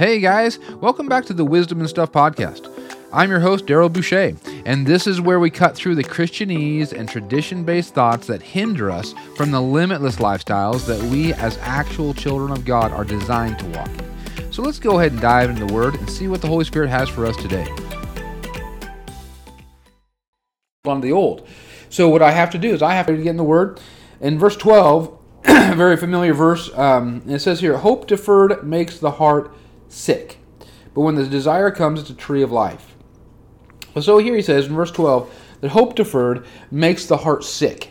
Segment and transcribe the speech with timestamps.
[0.00, 2.72] Hey guys, welcome back to the Wisdom and Stuff podcast.
[3.12, 4.34] I'm your host, Daryl Boucher,
[4.64, 8.90] and this is where we cut through the Christianese and tradition based thoughts that hinder
[8.90, 13.66] us from the limitless lifestyles that we, as actual children of God, are designed to
[13.66, 14.50] walk in.
[14.50, 16.88] So let's go ahead and dive into the Word and see what the Holy Spirit
[16.88, 17.68] has for us today.
[20.86, 21.46] On the old.
[21.90, 23.78] So, what I have to do is I have to get in the Word.
[24.22, 29.52] In verse 12, very familiar verse, um, it says here, Hope deferred makes the heart
[29.90, 30.38] sick.
[30.94, 32.94] But when the desire comes, it's a tree of life.
[34.00, 37.90] So here he says in verse 12 that hope deferred makes the heart sick.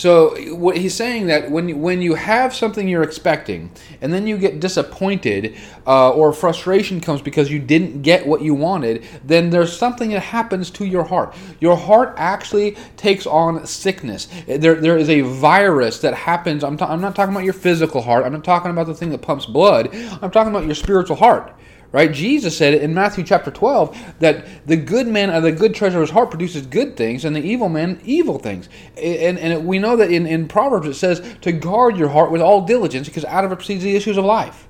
[0.00, 4.38] So what he's saying that when when you have something you're expecting and then you
[4.38, 9.76] get disappointed uh, or frustration comes because you didn't get what you wanted, then there's
[9.76, 11.34] something that happens to your heart.
[11.60, 14.26] Your heart actually takes on sickness.
[14.46, 16.64] There, there is a virus that happens.
[16.64, 18.24] I'm, I'm not talking about your physical heart.
[18.24, 19.94] I'm not talking about the thing that pumps blood.
[20.22, 21.52] I'm talking about your spiritual heart
[21.92, 22.12] right?
[22.12, 26.02] Jesus said in Matthew chapter 12 that the good man of the good treasure of
[26.02, 28.68] his heart produces good things, and the evil man evil things.
[28.96, 32.40] And, and we know that in, in Proverbs it says to guard your heart with
[32.40, 34.68] all diligence, because out of it proceeds the issues of life.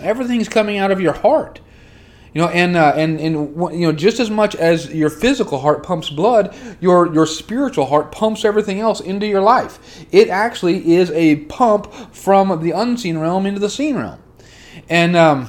[0.00, 1.60] Everything's coming out of your heart.
[2.32, 3.34] You know, and uh, and and
[3.74, 8.12] you know, just as much as your physical heart pumps blood, your your spiritual heart
[8.12, 10.06] pumps everything else into your life.
[10.12, 14.22] It actually is a pump from the unseen realm into the seen realm,
[14.88, 15.48] and um,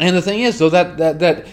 [0.00, 1.46] and the thing is, though, that that that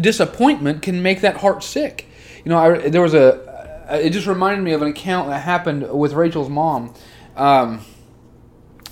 [0.00, 2.06] disappointment can make that heart sick.
[2.44, 3.44] You know, I, there was a.
[3.90, 6.94] It just reminded me of an account that happened with Rachel's mom.
[7.36, 7.80] Um,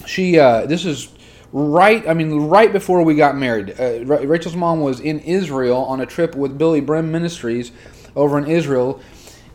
[0.06, 0.39] she.
[0.39, 1.09] Uh, this is
[1.53, 2.06] right.
[2.09, 3.78] I mean, right before we got married.
[3.78, 7.72] Uh, Rachel's mom was in Israel on a trip with Billye Brim Ministries
[8.17, 9.00] over in Israel,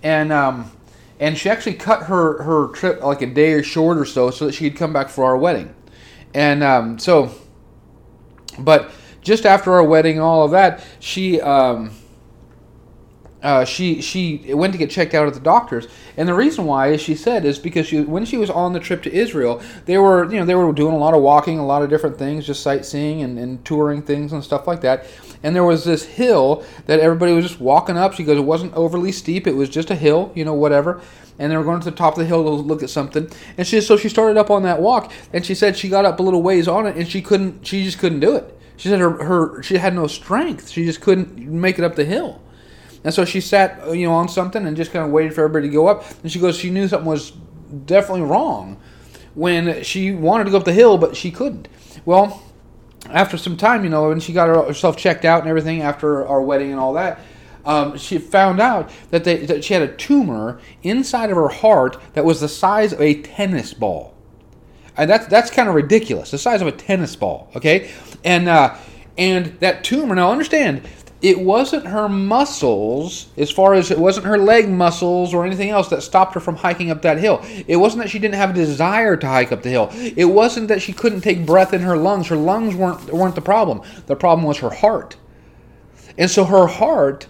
[0.03, 0.31] and.
[0.31, 0.71] Um,
[1.19, 4.45] and she actually cut her, her trip like a day or short or so so
[4.45, 5.73] that she could come back for our wedding.
[6.33, 7.31] And um, so,
[8.57, 11.91] but just after our wedding all of that, she um,
[13.41, 16.91] uh, she she went to get checked out at the doctors, and the reason why,
[16.91, 19.97] as she said, is because she, when she was on the trip to Israel, they
[19.97, 22.45] were you know they were doing a lot of walking, a lot of different things,
[22.45, 25.05] just sightseeing and, and touring things and stuff like that.
[25.41, 28.13] And there was this hill that everybody was just walking up.
[28.13, 31.01] She goes, it wasn't overly steep; it was just a hill, you know, whatever.
[31.37, 33.29] And they were going to the top of the hill to look at something.
[33.57, 36.19] And she so she started up on that walk, and she said she got up
[36.19, 39.01] a little ways on it, and she couldn't, she just couldn't do it she said
[39.01, 40.69] her, her she had no strength.
[40.69, 42.41] She just couldn't make it up the hill.
[43.03, 45.67] And so she sat, you know, on something and just kind of waited for everybody
[45.67, 46.05] to go up.
[46.23, 47.31] And she goes, she knew something was
[47.85, 48.79] definitely wrong
[49.35, 51.67] when she wanted to go up the hill, but she couldn't.
[52.05, 52.41] Well,
[53.09, 56.41] after some time, you know, when she got herself checked out and everything after our
[56.41, 57.19] wedding and all that,
[57.65, 61.97] um, she found out that, they, that she had a tumor inside of her heart
[62.13, 64.15] that was the size of a tennis ball
[64.99, 66.31] and that's that's kind of ridiculous.
[66.31, 67.91] The size of a tennis ball, okay?
[68.23, 68.75] And uh,
[69.17, 70.15] and that tumor.
[70.15, 70.87] Now understand,
[71.21, 75.89] it wasn't her muscles, as far as it wasn't her leg muscles or anything else
[75.89, 77.43] that stopped her from hiking up that hill.
[77.67, 79.89] It wasn't that she didn't have a desire to hike up the hill.
[79.93, 82.27] It wasn't that she couldn't take breath in her lungs.
[82.27, 83.81] Her lungs weren't weren't the problem.
[84.07, 85.17] The problem was her heart.
[86.17, 87.27] And so her heart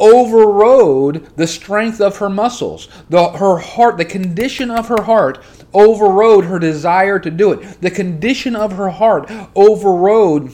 [0.00, 2.88] overrode the strength of her muscles.
[3.08, 5.42] The, her heart, the condition of her heart
[5.74, 7.80] overrode her desire to do it.
[7.80, 10.52] The condition of her heart overrode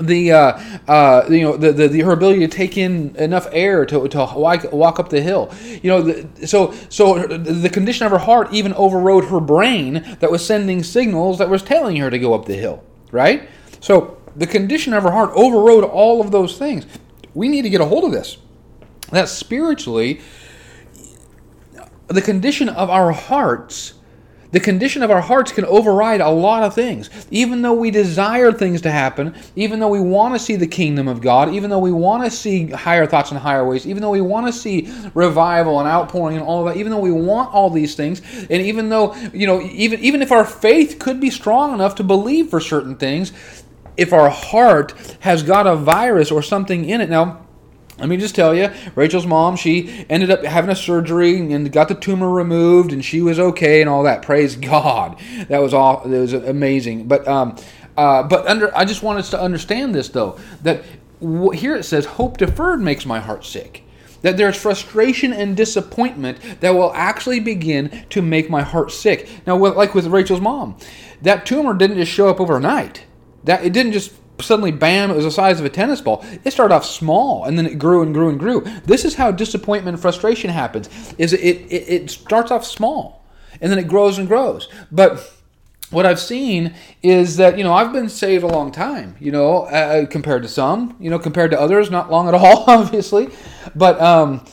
[0.00, 0.58] the uh,
[0.88, 4.18] uh, you know the, the, the, her ability to take in enough air to, to
[4.34, 5.52] walk, up the hill.
[5.82, 10.30] You know the, so so the condition of her heart even overrode her brain that
[10.30, 12.82] was sending signals that was telling her to go up the hill
[13.12, 13.48] right?
[13.78, 16.86] So the condition of her heart overrode all of those things.
[17.34, 18.38] We need to get a hold of this.
[19.12, 20.20] That spiritually,
[22.08, 23.94] the condition of our hearts,
[24.52, 27.10] the condition of our hearts can override a lot of things.
[27.30, 31.08] Even though we desire things to happen, even though we want to see the kingdom
[31.08, 34.10] of God, even though we want to see higher thoughts and higher ways, even though
[34.10, 37.52] we want to see revival and outpouring and all of that, even though we want
[37.52, 38.20] all these things,
[38.50, 42.04] and even though, you know, even even if our faith could be strong enough to
[42.04, 43.32] believe for certain things,
[43.96, 47.10] if our heart has got a virus or something in it.
[47.10, 47.46] Now,
[48.02, 51.86] let me just tell you, Rachel's mom, she ended up having a surgery and got
[51.86, 54.22] the tumor removed, and she was okay and all that.
[54.22, 56.02] Praise God, that was all.
[56.12, 57.06] It was amazing.
[57.06, 57.56] But um,
[57.96, 60.82] uh, but under, I just want us to understand this though that
[61.20, 63.84] w- here it says, "Hope deferred makes my heart sick."
[64.22, 69.28] That there's frustration and disappointment that will actually begin to make my heart sick.
[69.46, 70.76] Now, like with Rachel's mom,
[71.22, 73.04] that tumor didn't just show up overnight.
[73.44, 74.12] That it didn't just
[74.42, 76.24] suddenly bam it was the size of a tennis ball.
[76.44, 78.60] It started off small and then it grew and grew and grew.
[78.84, 83.24] This is how disappointment and frustration happens is it, it, it starts off small
[83.60, 84.68] and then it grows and grows.
[84.90, 85.32] But
[85.90, 89.64] what I've seen is that you know I've been saved a long time, you know,
[89.64, 93.28] uh, compared to some, you know, compared to others, not long at all, obviously,
[93.74, 94.44] but um,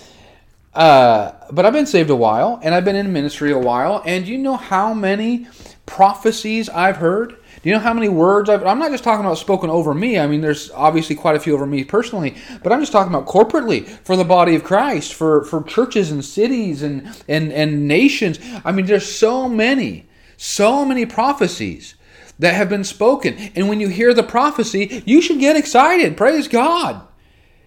[0.73, 4.27] uh, but I've been saved a while, and I've been in ministry a while, and
[4.27, 5.47] you know how many
[5.85, 7.37] prophecies I've heard.
[7.61, 8.65] Do you know how many words I've?
[8.65, 10.17] I'm not just talking about spoken over me.
[10.17, 13.27] I mean, there's obviously quite a few over me personally, but I'm just talking about
[13.27, 18.39] corporately for the body of Christ, for for churches and cities and and and nations.
[18.63, 20.09] I mean, there's so many
[20.39, 21.95] so many prophecies
[22.39, 23.37] that have been spoken.
[23.55, 26.15] And when you hear the prophecy, you should get excited.
[26.15, 27.05] Praise God.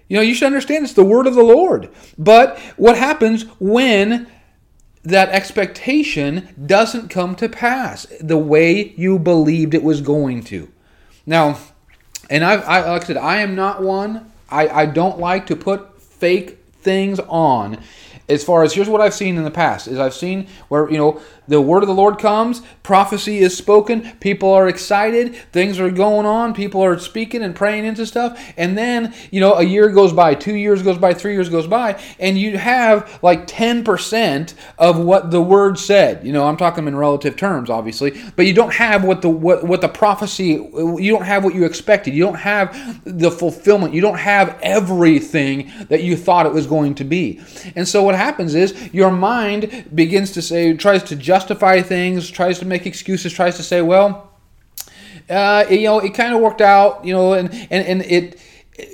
[0.09, 1.91] You know, you should understand it's the word of the Lord.
[2.17, 4.27] But what happens when
[5.03, 10.71] that expectation doesn't come to pass the way you believed it was going to?
[11.27, 11.59] Now,
[12.31, 14.33] and I've, I, like I said, I am not one.
[14.49, 17.79] I, I don't like to put fake things on
[18.29, 20.99] as far as here's what I've seen in the past is I've seen where you
[20.99, 25.91] know the word of the Lord comes, prophecy is spoken, people are excited, things are
[25.91, 29.89] going on, people are speaking and praying into stuff, and then you know a year
[29.89, 33.85] goes by, two years goes by, three years goes by, and you have like ten
[33.85, 36.25] percent of what the word said.
[36.25, 39.65] You know, I'm talking in relative terms, obviously, but you don't have what the what
[39.65, 40.45] what the prophecy.
[40.75, 42.15] You don't have what you expected.
[42.15, 43.95] You don't have the fulfillment.
[43.95, 47.41] You don't have everything that you thought it was going to be,
[47.75, 52.59] and so what happens is your mind begins to say, tries to justify things, tries
[52.59, 54.31] to make excuses, tries to say, well,
[55.31, 58.39] uh, you know, it kind of worked out, you know, and, and, and it,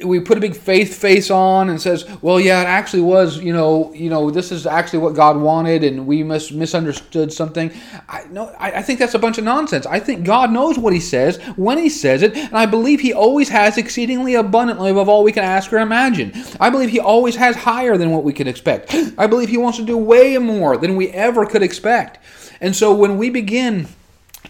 [0.05, 3.53] we put a big faith face on and says, well, yeah, it actually was, you
[3.53, 7.71] know, you know, this is actually what God wanted, and we mis- misunderstood something.
[8.09, 9.87] I no, I, I think that's a bunch of nonsense.
[9.87, 13.13] I think God knows what He says when He says it, and I believe He
[13.13, 16.33] always has exceedingly abundantly above all we can ask or imagine.
[16.59, 18.93] I believe He always has higher than what we can expect.
[19.17, 22.19] I believe He wants to do way more than we ever could expect.
[22.61, 23.87] And so when we begin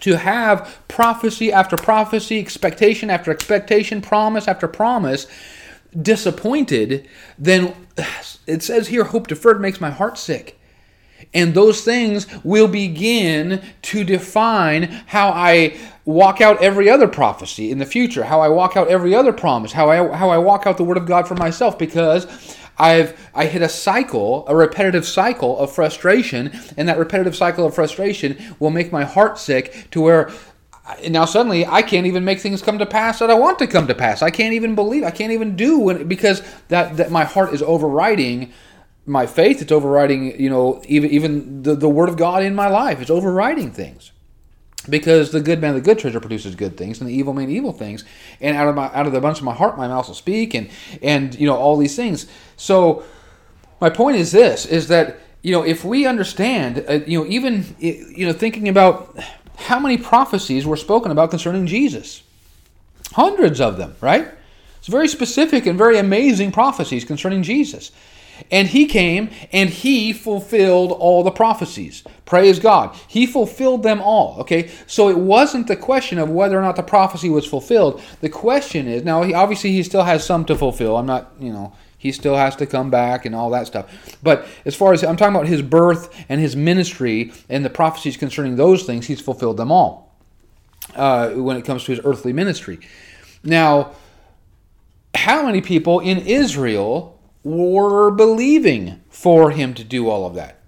[0.01, 5.27] to have prophecy after prophecy, expectation after expectation, promise after promise,
[5.99, 7.07] disappointed,
[7.37, 7.73] then
[8.47, 10.59] it says here, hope deferred makes my heart sick.
[11.33, 17.77] And those things will begin to define how I walk out every other prophecy in
[17.77, 20.77] the future, how I walk out every other promise, how I how I walk out
[20.77, 22.25] the word of God for myself because
[22.79, 27.75] I've I hit a cycle, a repetitive cycle of frustration, and that repetitive cycle of
[27.75, 30.31] frustration will make my heart sick to where
[31.07, 33.87] now suddenly I can't even make things come to pass that I want to come
[33.87, 34.21] to pass.
[34.21, 35.03] I can't even believe.
[35.03, 38.51] I can't even do when, because that that my heart is overriding
[39.05, 39.61] my faith.
[39.61, 43.01] It's overriding, you know, even even the, the word of God in my life.
[43.01, 44.11] It's overriding things
[44.89, 47.71] because the good man the good treasure produces good things and the evil man evil
[47.71, 48.03] things.
[48.41, 50.53] And out of my out of the bunch of my heart my mouth will speak
[50.53, 50.69] and
[51.01, 52.27] and you know all these things.
[52.57, 53.03] So
[53.79, 57.75] my point is this is that you know if we understand uh, you know even
[57.79, 59.17] you know thinking about
[59.55, 62.23] how many prophecies were spoken about concerning Jesus.
[63.13, 64.27] Hundreds of them right?
[64.77, 67.91] It's very specific and very amazing prophecies concerning Jesus
[68.51, 72.03] and he came and he fulfilled all the prophecies.
[72.25, 72.95] Praise God.
[73.07, 74.39] He fulfilled them all.
[74.41, 74.69] Okay?
[74.87, 78.01] So it wasn't the question of whether or not the prophecy was fulfilled.
[78.21, 80.97] The question is now, he, obviously, he still has some to fulfill.
[80.97, 84.17] I'm not, you know, he still has to come back and all that stuff.
[84.23, 88.15] But as far as I'm talking about his birth and his ministry and the prophecies
[88.15, 90.15] concerning those things, he's fulfilled them all
[90.95, 92.79] uh, when it comes to his earthly ministry.
[93.43, 93.91] Now,
[95.13, 100.59] how many people in Israel were believing for him to do all of that.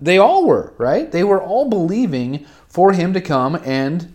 [0.00, 1.10] They all were, right?
[1.10, 4.14] They were all believing for him to come and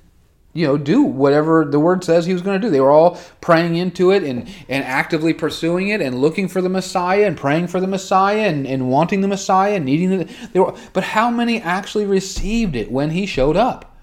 [0.53, 3.17] you know do whatever the word says he was going to do they were all
[3.39, 7.67] praying into it and and actively pursuing it and looking for the messiah and praying
[7.67, 12.05] for the messiah and, and wanting the messiah and needing were but how many actually
[12.05, 13.97] received it when he showed up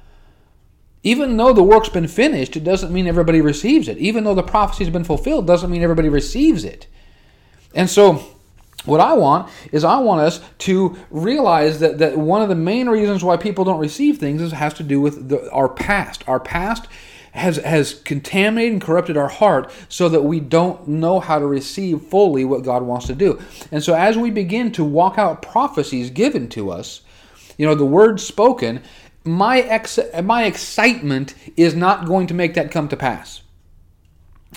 [1.02, 4.42] even though the work's been finished it doesn't mean everybody receives it even though the
[4.42, 6.86] prophecy's been fulfilled doesn't mean everybody receives it
[7.74, 8.24] and so,
[8.84, 12.88] what I want is I want us to realize that, that one of the main
[12.88, 16.26] reasons why people don't receive things is has to do with the, our past.
[16.26, 16.86] Our past
[17.32, 22.02] has has contaminated and corrupted our heart so that we don't know how to receive
[22.02, 23.40] fully what God wants to do.
[23.70, 27.02] And so as we begin to walk out prophecies given to us,
[27.58, 28.82] you know, the word spoken,
[29.24, 33.42] my ex- my excitement is not going to make that come to pass.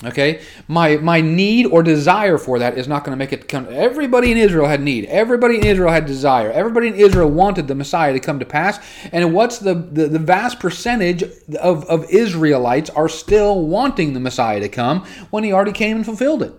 [0.04, 3.68] Okay, my my need or desire for that is not going to make it come.
[3.70, 5.04] Everybody in Israel had need.
[5.04, 6.50] Everybody in Israel had desire.
[6.50, 8.80] Everybody in Israel wanted the Messiah to come to pass.
[9.12, 14.60] And what's the the, the vast percentage of, of Israelites are still wanting the Messiah
[14.60, 16.54] to come when he already came and fulfilled it?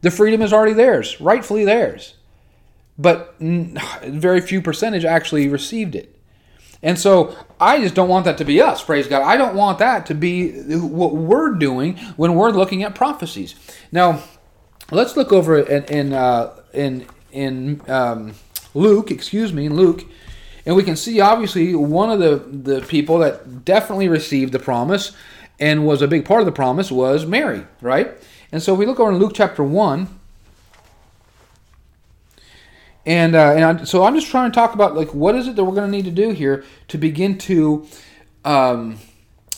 [0.00, 2.14] The freedom is already theirs, rightfully theirs,
[2.96, 6.13] but very few percentage actually received it.
[6.82, 9.22] And so I just don't want that to be us, praise God.
[9.22, 13.54] I don't want that to be what we're doing when we're looking at prophecies.
[13.90, 14.22] Now,
[14.90, 18.34] let's look over in in uh, in, in um,
[18.74, 20.04] Luke, excuse me, in Luke,
[20.66, 25.12] and we can see obviously one of the the people that definitely received the promise
[25.58, 28.12] and was a big part of the promise was Mary, right?
[28.52, 30.20] And so if we look over in Luke chapter one.
[33.06, 35.56] And, uh, and I, so I'm just trying to talk about like what is it
[35.56, 37.86] that we're going to need to do here to begin to
[38.44, 38.98] um,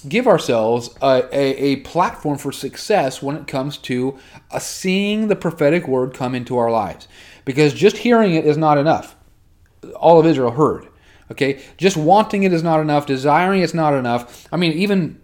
[0.09, 4.19] give ourselves a, a, a, platform for success when it comes to
[4.51, 7.09] uh, seeing the prophetic word come into our lives.
[7.45, 9.17] Because just hearing it is not enough.
[9.95, 10.89] All of Israel heard.
[11.31, 13.07] Okay, just wanting it is not enough.
[13.07, 14.47] Desiring it's not enough.
[14.53, 15.21] I mean, even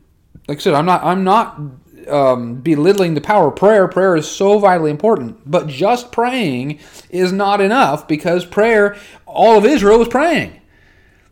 [0.49, 1.61] like I said, I'm not I'm not
[2.09, 3.89] um, belittling the power of prayer.
[3.89, 6.79] Prayer is so vitally important, but just praying
[7.11, 10.61] is not enough because prayer, all of Israel was praying.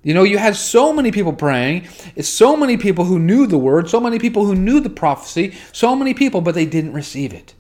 [0.03, 1.87] You know, you had so many people praying,
[2.17, 5.55] it's so many people who knew the word, so many people who knew the prophecy,
[5.73, 7.55] so many people, but they didn't receive it.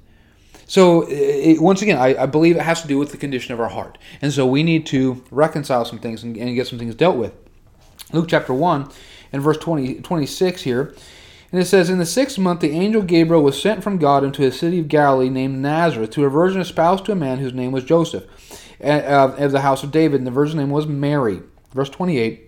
[0.66, 3.60] So, it, once again, I, I, believe it has to do with the condition of
[3.60, 3.98] our heart.
[4.22, 7.34] And so we need to reconcile some things and, and get some things dealt with.
[8.12, 8.88] Luke chapter 1
[9.32, 10.94] and verse 20, 26 here.
[11.52, 14.46] And it says, In the sixth month, the angel Gabriel was sent from God into
[14.46, 17.72] a city of Galilee named Nazareth to a virgin espoused to a man whose name
[17.72, 18.24] was Joseph,
[18.80, 20.20] of the house of David.
[20.20, 21.42] And the virgin's name was Mary.
[21.72, 22.46] Verse 28.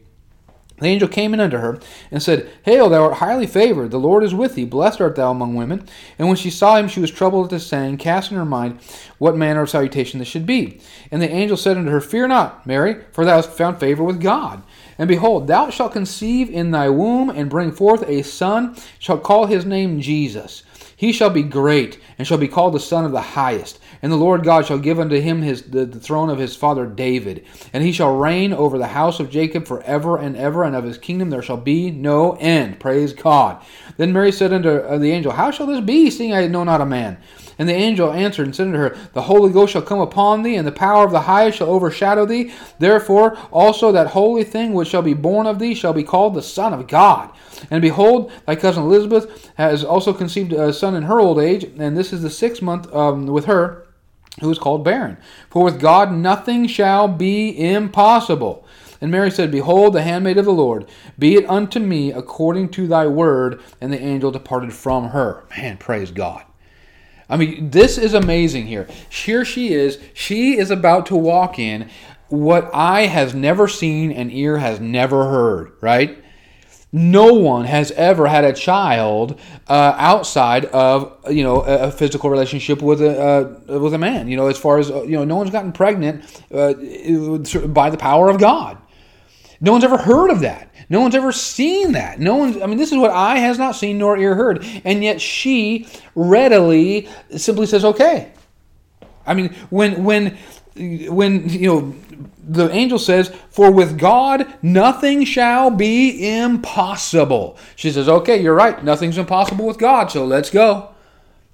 [0.79, 1.79] The angel came in unto her
[2.11, 5.31] and said, Hail, thou art highly favored, the Lord is with thee, blessed art thou
[5.31, 5.87] among women.
[6.19, 8.81] And when she saw him, she was troubled at this saying, cast in her mind
[9.19, 10.81] what manner of salutation this should be.
[11.13, 14.21] And the angel said unto her, Fear not, Mary, for thou hast found favor with
[14.21, 14.65] God.
[15.03, 19.47] And behold, thou shalt conceive in thy womb and bring forth a son, shalt call
[19.47, 20.63] his name Jesus.
[20.97, 23.81] He shall be great, and shall be called the Son of the Highest.
[24.01, 26.87] And the Lord God shall give unto him his, the, the throne of his father
[26.87, 27.45] David.
[27.73, 30.99] And he shall reign over the house of Jacob forever and ever, and of his
[30.99, 32.79] kingdom there shall be no end.
[32.79, 33.61] Praise God.
[33.97, 36.81] Then Mary said unto uh, the angel, How shall this be, seeing I know not
[36.81, 37.19] a man?
[37.63, 40.57] And the angel answered and said unto her, The Holy Ghost shall come upon thee,
[40.57, 42.53] and the power of the highest shall overshadow thee.
[42.81, 46.43] Therefore also that holy thing which shall be born of thee shall be called the
[46.43, 47.31] Son of God.
[47.71, 51.97] And behold, thy cousin Elizabeth has also conceived a son in her old age, and
[51.97, 53.87] this is the sixth month um, with her,
[54.41, 55.17] who is called barren.
[55.49, 58.67] For with God nothing shall be impossible.
[59.01, 62.89] And Mary said, Behold, the handmaid of the Lord, be it unto me according to
[62.89, 63.61] thy word.
[63.81, 65.45] And the angel departed from her.
[65.57, 66.43] Man, praise God.
[67.29, 68.89] I mean, this is amazing here.
[69.09, 69.99] Here she is.
[70.15, 71.89] She is about to walk in
[72.29, 76.23] what eye has never seen and ear has never heard, right?
[76.93, 82.83] no one has ever had a child uh, outside of you know a, physical relationship
[82.83, 84.29] with a uh, with a man.
[84.29, 86.75] You know, as far as uh, you know, no one's gotten pregnant uh,
[87.69, 88.77] by the power of God.
[89.61, 90.72] No one's ever heard of that.
[90.93, 92.21] No one's ever seen that.
[92.21, 92.61] No one's.
[92.61, 95.89] I mean, this is what eye has not seen nor ear heard, and yet she
[96.15, 98.31] readily simply says, "Okay."
[99.27, 100.37] I mean, when when
[100.75, 101.95] when you know
[102.47, 107.57] the angel says, For with God nothing shall be impossible.
[107.75, 108.85] She says, Okay, you're right.
[108.85, 110.91] Nothing's impossible with God, so let's go.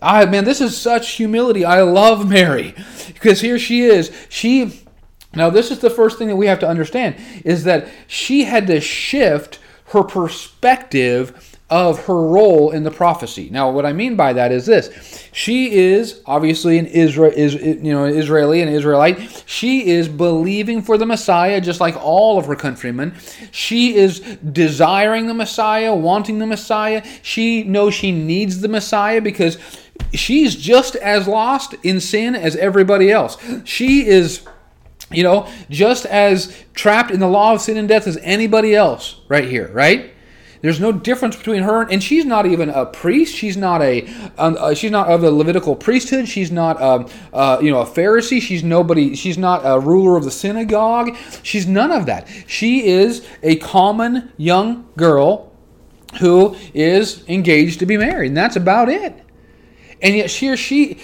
[0.03, 1.65] I man, this is such humility.
[1.65, 2.75] I love Mary.
[3.07, 4.11] Because here she is.
[4.29, 4.88] She
[5.39, 8.67] now this is the first thing that we have to understand is that she had
[8.67, 13.51] to shift her perspective of her role in the prophecy.
[13.51, 17.93] Now, what I mean by that is this: she is obviously an Israel, is you
[17.93, 19.43] know, Israeli and Israelite.
[19.47, 23.15] She is believing for the Messiah, just like all of her countrymen.
[23.51, 27.05] She is desiring the Messiah, wanting the Messiah.
[27.23, 29.59] She knows she needs the Messiah because
[30.15, 33.37] she's just as lost in sin as everybody else.
[33.65, 34.47] She is
[35.11, 39.21] you know, just as trapped in the law of sin and death as anybody else
[39.29, 40.15] right here, right?
[40.61, 43.35] There's no difference between her and she's not even a priest.
[43.35, 46.29] She's not a um, uh, she's not of the Levitical priesthood.
[46.29, 48.43] She's not um, uh, you know a Pharisee.
[48.43, 49.15] She's nobody.
[49.15, 51.17] She's not a ruler of the synagogue.
[51.43, 52.29] She's none of that.
[52.47, 55.53] She is a common young girl
[56.19, 59.15] who is engaged to be married, and that's about it.
[60.03, 60.99] And yet she or she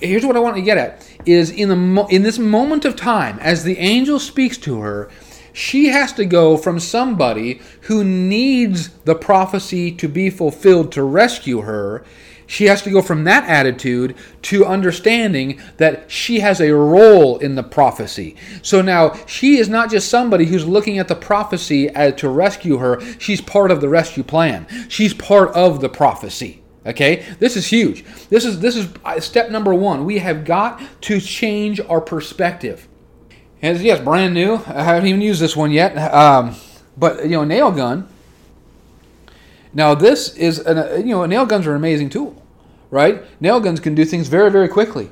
[0.00, 2.96] here's what I want to get at is in the mo- in this moment of
[2.96, 5.10] time as the angel speaks to her
[5.52, 11.62] she has to go from somebody who needs the prophecy to be fulfilled to rescue
[11.62, 12.04] her.
[12.46, 17.54] She has to go from that attitude to understanding that she has a role in
[17.54, 18.34] the prophecy.
[18.60, 23.00] So now she is not just somebody who's looking at the prophecy to rescue her,
[23.18, 24.66] she's part of the rescue plan.
[24.88, 26.60] She's part of the prophecy.
[26.86, 27.26] Okay?
[27.38, 28.04] This is huge.
[28.28, 28.88] This is this is
[29.24, 30.04] step number 1.
[30.04, 32.88] We have got to change our perspective.
[33.62, 34.54] Yes, yes, brand new.
[34.54, 35.96] I haven't even used this one yet.
[35.96, 36.54] Um,
[36.96, 38.08] But you know, nail gun.
[39.72, 42.42] Now this is an, you know nail guns are an amazing tool,
[42.90, 43.22] right?
[43.40, 45.10] Nail guns can do things very very quickly,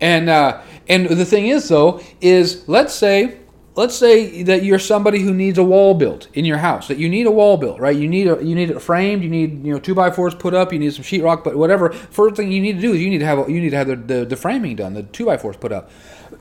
[0.00, 3.38] and uh, and the thing is though is let's say
[3.76, 7.08] let's say that you're somebody who needs a wall built in your house that you
[7.08, 7.96] need a wall built right?
[7.96, 10.54] You need a, you need it framed you need you know two by fours put
[10.54, 13.10] up you need some sheetrock but whatever first thing you need to do is you
[13.10, 15.36] need to have you need to have the, the, the framing done the two by
[15.36, 15.90] fours put up.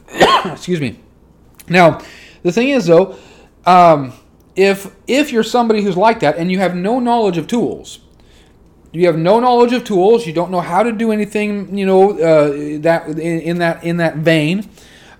[0.45, 0.99] Excuse me.
[1.69, 2.01] Now
[2.43, 3.17] the thing is though
[3.65, 4.13] um,
[4.55, 7.99] if if you're somebody who's like that and you have no knowledge of tools
[8.91, 12.11] you have no knowledge of tools you don't know how to do anything you know
[12.11, 14.69] uh, that in, in that in that vein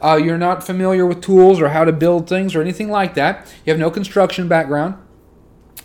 [0.03, 3.51] uh, you're not familiar with tools or how to build things or anything like that.
[3.65, 4.95] You have no construction background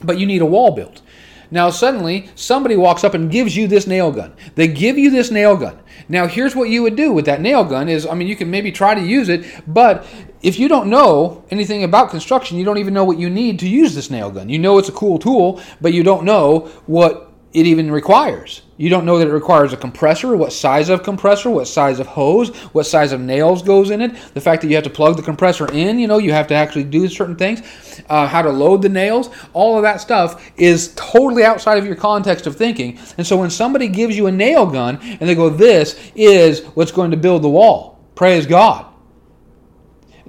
[0.02, 1.02] but you need a wall built.
[1.50, 4.34] Now suddenly somebody walks up and gives you this nail gun.
[4.54, 5.78] They give you this nail gun.
[6.08, 8.50] Now here's what you would do with that nail gun is i mean you can
[8.50, 10.06] maybe try to use it but
[10.42, 13.68] if you don't know anything about construction, you don't even know what you need to
[13.68, 14.48] use this nail gun.
[14.48, 18.62] You know it's a cool tool, but you don't know what it even requires.
[18.76, 22.06] You don't know that it requires a compressor, what size of compressor, what size of
[22.06, 24.14] hose, what size of nails goes in it.
[24.34, 26.54] The fact that you have to plug the compressor in, you know, you have to
[26.54, 27.62] actually do certain things,
[28.08, 31.96] uh, how to load the nails, all of that stuff is totally outside of your
[31.96, 32.98] context of thinking.
[33.16, 36.92] And so when somebody gives you a nail gun and they go, this is what's
[36.92, 38.87] going to build the wall, praise God.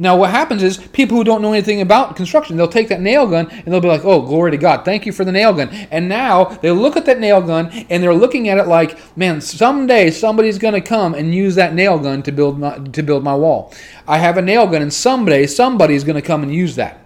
[0.02, 3.28] Now, what happens is people who don't know anything about construction, they'll take that nail
[3.28, 5.70] gun and they'll be like, oh, glory to God, thank you for the nail gun.
[5.92, 9.42] And now they look at that nail gun and they're looking at it like, man,
[9.42, 13.26] someday somebody's going to come and use that nail gun to build my, to build
[13.26, 13.74] my wall.
[14.08, 17.06] I have a nail gun and someday somebody's going to come and use that.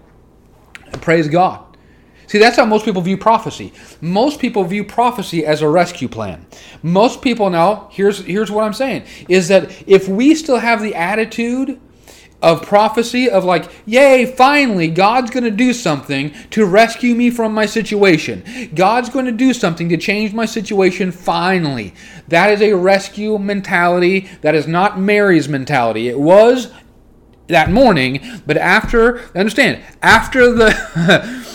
[1.02, 1.66] Praise God.
[2.28, 3.74] See, that's how most people view prophecy.
[4.02, 6.46] Most people view prophecy as a rescue plan.
[6.84, 10.96] Most people now, here's here's what I'm saying, is that if we still have the
[10.96, 11.80] attitude
[12.44, 17.54] of prophecy of like, yay, finally, God's going to do something to rescue me from
[17.54, 18.44] my situation.
[18.76, 21.94] God's going to do something to change my situation finally.
[22.28, 24.30] That is a rescue mentality.
[24.42, 26.10] That is not Mary's mentality.
[26.10, 26.70] It was
[27.48, 31.50] that morning, but after, understand, after the.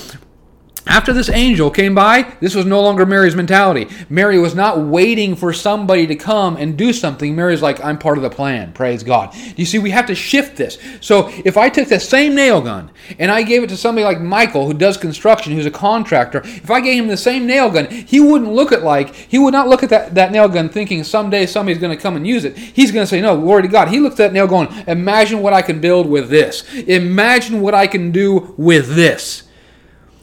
[0.89, 3.89] After this angel came by, this was no longer Mary's mentality.
[4.09, 7.37] Mary was not waiting for somebody to come and do something.
[7.37, 8.73] Mary's like, I'm part of the plan.
[8.73, 9.35] Praise God.
[9.57, 10.79] You see, we have to shift this.
[11.03, 14.23] So if I took the same nail gun and I gave it to somebody like
[14.23, 17.91] Michael, who does construction, who's a contractor, if I gave him the same nail gun,
[17.91, 21.05] he wouldn't look at like, he would not look at that, that nail gun thinking
[21.05, 22.57] someday somebody's going to come and use it.
[22.57, 23.89] He's going to say, No, glory to God.
[23.89, 26.65] He looks at that nail going, Imagine what I can build with this.
[26.75, 29.43] Imagine what I can do with this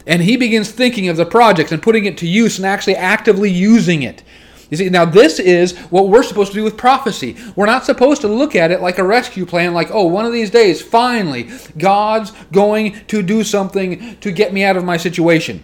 [0.06, 3.50] and he begins thinking of the project and putting it to use and actually actively
[3.50, 4.22] using it.
[4.70, 7.36] You see, now this is what we're supposed to do with prophecy.
[7.54, 10.32] We're not supposed to look at it like a rescue plan, like, oh, one of
[10.32, 15.62] these days, finally, God's going to do something to get me out of my situation.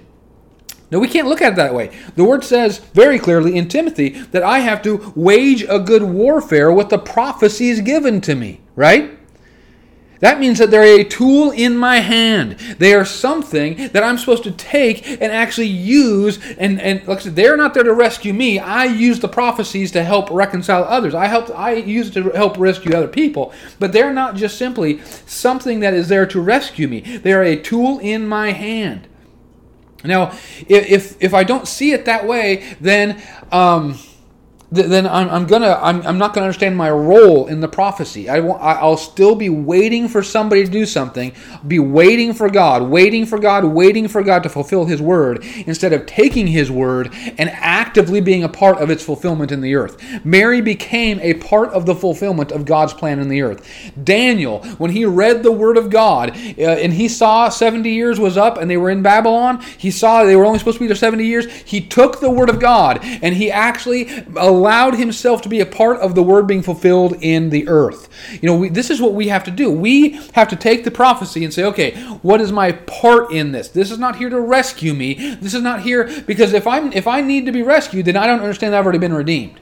[0.92, 1.90] No, we can't look at it that way.
[2.16, 6.70] The word says very clearly in Timothy that I have to wage a good warfare
[6.70, 9.18] with the prophecies given to me, right?
[10.22, 12.52] That means that they're a tool in my hand.
[12.78, 16.38] They are something that I'm supposed to take and actually use.
[16.58, 18.60] And, and like I said, they're not there to rescue me.
[18.60, 21.12] I use the prophecies to help reconcile others.
[21.12, 23.52] I help I use it to help rescue other people.
[23.80, 27.00] But they're not just simply something that is there to rescue me.
[27.00, 29.08] They are a tool in my hand.
[30.04, 33.98] Now, if if I don't see it that way, then um,
[34.72, 38.30] then I'm, I'm gonna I'm, I'm not gonna understand my role in the prophecy.
[38.30, 41.32] I won't, I'll still be waiting for somebody to do something,
[41.66, 45.92] be waiting for God, waiting for God, waiting for God to fulfill His word, instead
[45.92, 50.02] of taking His word and actively being a part of its fulfillment in the earth.
[50.24, 53.92] Mary became a part of the fulfillment of God's plan in the earth.
[54.02, 58.36] Daniel, when he read the word of God uh, and he saw 70 years was
[58.38, 60.96] up and they were in Babylon, he saw they were only supposed to be there
[60.96, 61.52] 70 years.
[61.62, 64.24] He took the word of God and he actually
[64.62, 68.08] allowed himself to be a part of the word being fulfilled in the earth.
[68.40, 69.68] You know, we, this is what we have to do.
[69.68, 73.68] We have to take the prophecy and say, okay, what is my part in this?
[73.68, 75.34] This is not here to rescue me.
[75.40, 78.28] This is not here because if I'm if I need to be rescued, then I
[78.28, 79.58] don't understand that I've already been redeemed.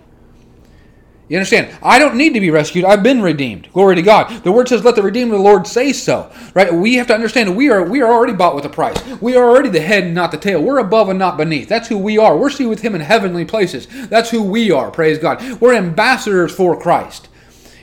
[1.31, 1.71] You understand?
[1.81, 2.85] I don't need to be rescued.
[2.85, 3.73] I've been redeemed.
[3.73, 4.43] Glory to God.
[4.43, 6.75] The word says, "Let the redeemed of the Lord say so." Right?
[6.75, 8.97] We have to understand we are we are already bought with a price.
[9.21, 10.61] We are already the head and not the tail.
[10.61, 11.69] We're above and not beneath.
[11.69, 12.37] That's who we are.
[12.37, 13.87] We're seated with Him in heavenly places.
[14.09, 14.91] That's who we are.
[14.91, 15.41] Praise God.
[15.61, 17.29] We're ambassadors for Christ.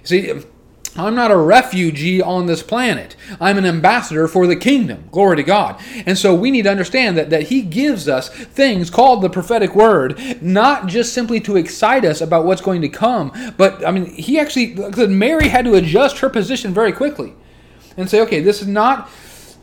[0.04, 0.30] See
[0.98, 3.16] I'm not a refugee on this planet.
[3.40, 5.10] I'm an ambassador for the kingdom.
[5.12, 5.82] Glory to God.
[6.06, 9.76] And so we need to understand that, that He gives us things called the prophetic
[9.76, 14.06] word, not just simply to excite us about what's going to come, but I mean,
[14.06, 14.76] He actually,
[15.08, 17.34] Mary had to adjust her position very quickly
[17.96, 19.10] and say, okay, this is not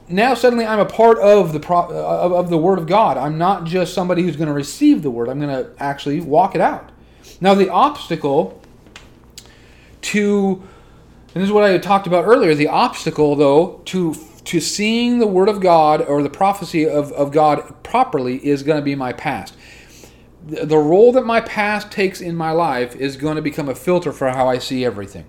[0.08, 3.16] now suddenly I'm a part of the pro, of, of the Word of God.
[3.16, 5.28] I'm not just somebody who's going to receive the Word.
[5.28, 6.90] I'm going to actually walk it out.
[7.40, 8.60] Now the obstacle
[10.02, 10.62] to,
[11.34, 12.54] and this is what I talked about earlier.
[12.54, 17.32] The obstacle, though, to to seeing the Word of God or the prophecy of, of
[17.32, 19.56] God properly is going to be my past.
[20.46, 24.12] The, role that my past takes in my life is going to become a filter
[24.12, 25.24] for how I see everything.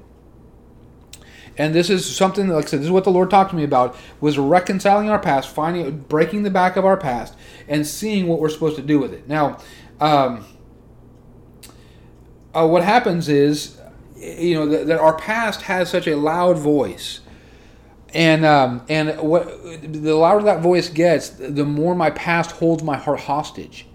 [1.57, 3.63] And this is something, like I said, this is what the Lord talked to me
[3.63, 7.33] about, was reconciling our past, finding, breaking the back of our past,
[7.69, 9.29] and seeing what we're supposed to do with it.
[9.29, 9.59] Now,
[10.01, 10.45] um,
[12.53, 13.79] uh, what happens is,
[14.25, 17.21] you know, that, that, our past has such a loud voice,
[18.13, 19.47] and um, and what
[19.83, 23.85] the louder that voice gets, the more my past holds my heart hostage.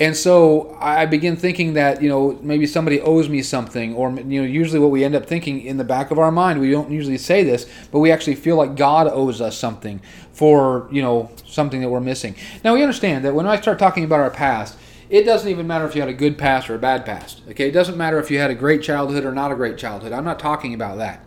[0.00, 4.42] And so I begin thinking that you know maybe somebody owes me something, or you
[4.42, 6.90] know usually what we end up thinking in the back of our mind, we don't
[6.90, 10.00] usually say this, but we actually feel like God owes us something
[10.32, 12.34] for you know something that we're missing.
[12.64, 14.76] Now we understand that when I start talking about our past,
[15.14, 17.42] it doesn't even matter if you had a good past or a bad past.
[17.50, 20.12] Okay, it doesn't matter if you had a great childhood or not a great childhood.
[20.12, 21.24] I'm not talking about that.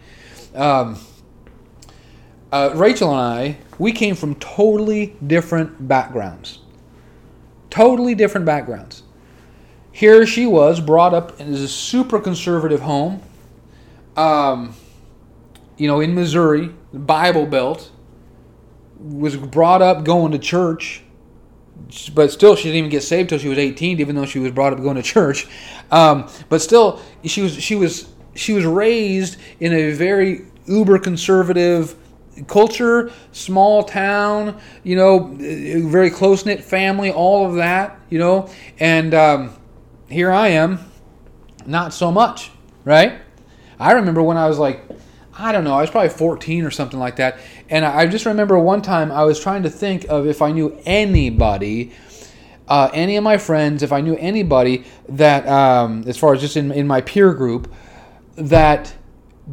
[0.53, 0.99] Um,
[2.51, 6.59] uh, Rachel and I, we came from totally different backgrounds.
[7.69, 9.03] Totally different backgrounds.
[9.93, 13.21] Here she was, brought up in a super conservative home,
[14.17, 14.75] um,
[15.77, 17.89] you know, in Missouri, Bible Belt,
[18.99, 21.03] was brought up going to church,
[22.13, 24.51] but still she didn't even get saved till she was 18, even though she was
[24.51, 25.47] brought up going to church.
[25.91, 31.95] Um, but still, she was she was she was raised in a very uber conservative
[32.45, 35.33] culture, small town, you know,
[35.89, 39.57] very close knit family, all of that, you know, and um,
[40.07, 40.79] here I am,
[41.65, 42.51] not so much,
[42.85, 43.19] right?
[43.79, 44.83] I remember when I was like,
[45.33, 48.57] I don't know, I was probably 14 or something like that, and I just remember
[48.57, 51.91] one time I was trying to think of if I knew anybody.
[52.67, 56.57] Uh, any of my friends, if I knew anybody that, um, as far as just
[56.57, 57.73] in, in my peer group,
[58.35, 58.93] that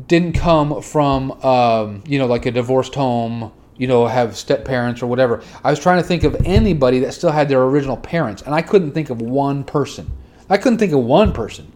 [0.08, 5.02] didn't come from um, you know like a divorced home you know have step parents
[5.02, 8.42] or whatever i was trying to think of anybody that still had their original parents
[8.42, 10.10] and i couldn't think of one person
[10.50, 11.70] i couldn't think of one person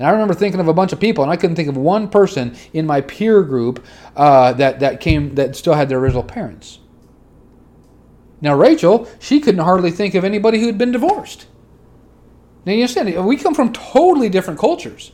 [0.00, 2.08] and i remember thinking of a bunch of people and i couldn't think of one
[2.08, 3.84] person in my peer group
[4.16, 6.80] uh, that, that came that still had their original parents
[8.40, 11.46] now rachel she couldn't hardly think of anybody who had been divorced
[12.66, 15.12] now you understand we come from totally different cultures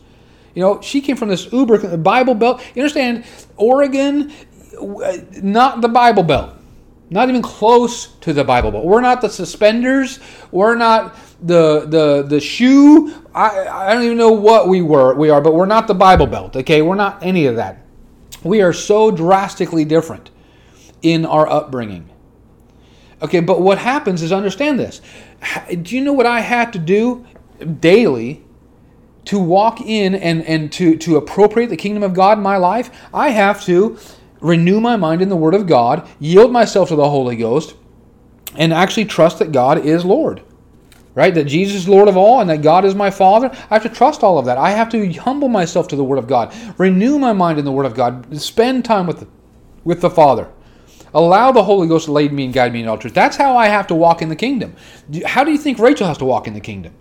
[0.57, 2.65] you know, she came from this uber Bible Belt.
[2.75, 3.25] You understand,
[3.59, 4.33] Oregon,
[5.43, 6.56] not the Bible Belt.
[7.09, 8.85] Not even close to the Bible Belt.
[8.85, 10.19] We're not the suspenders.
[10.51, 13.15] We're not the the the shoe.
[13.35, 16.27] I I don't even know what we were we are, but we're not the Bible
[16.27, 16.57] Belt.
[16.57, 17.85] Okay, we're not any of that.
[18.43, 20.31] We are so drastically different
[21.03, 22.11] in our upbringing.
[23.23, 25.01] Okay, but what happens is understand this.
[25.83, 27.25] Do you know what I had to do
[27.81, 28.45] daily
[29.27, 32.91] to walk in and, and to, to appropriate the kingdom of God in my life,
[33.13, 33.99] I have to
[34.47, 37.75] renew my mind in the Word of God, yield myself to the Holy Ghost,
[38.55, 40.43] and actually trust that God is Lord.
[41.15, 41.35] Right?
[41.35, 43.51] That Jesus is Lord of all and that God is my Father.
[43.51, 44.59] I have to trust all of that.
[44.59, 47.73] I have to humble myself to the Word of God, renew my mind in the
[47.73, 49.29] Word of God, spend time with the,
[49.85, 50.49] with the Father.
[51.15, 53.15] Allow the Holy Ghost to lead me and guide me in all truth.
[53.15, 54.77] That's how I have to walk in the kingdom.
[55.25, 56.93] How do you think Rachel has to walk in the kingdom?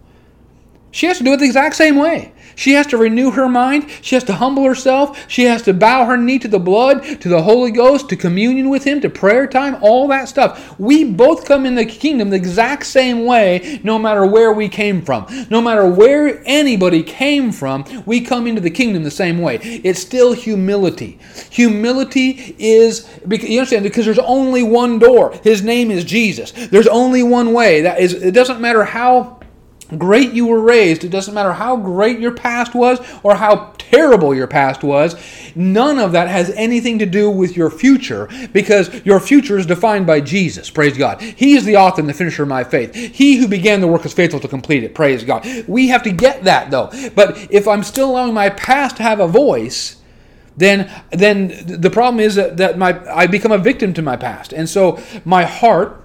[0.95, 2.31] She has to do it the exact same way.
[2.55, 3.89] She has to renew her mind.
[4.01, 5.29] She has to humble herself.
[5.29, 8.69] She has to bow her knee to the blood, to the Holy Ghost, to communion
[8.69, 10.79] with Him, to prayer time, all that stuff.
[10.79, 15.01] We both come in the kingdom the exact same way, no matter where we came
[15.01, 15.25] from.
[15.49, 19.58] No matter where anybody came from, we come into the kingdom the same way.
[19.58, 21.19] It's still humility.
[21.49, 25.38] Humility is, you understand, because there's only one door.
[25.43, 26.51] His name is Jesus.
[26.51, 27.81] There's only one way.
[27.81, 29.41] That is, it doesn't matter how
[29.98, 34.34] great you were raised, it doesn't matter how great your past was or how terrible
[34.34, 35.15] your past was,
[35.56, 40.08] none of that has anything to do with your future because your future is defined
[40.08, 40.69] by Jesus.
[40.69, 41.21] Praise God.
[41.21, 42.93] He is the author and the finisher of my faith.
[42.93, 44.95] He who began the work is faithful to complete it.
[44.95, 45.45] Praise God.
[45.67, 46.89] We have to get that though.
[47.15, 50.02] But if I'm still allowing my past to have a voice,
[50.58, 54.54] then then the problem is that, my I become a victim to my past.
[54.54, 56.02] And so my heart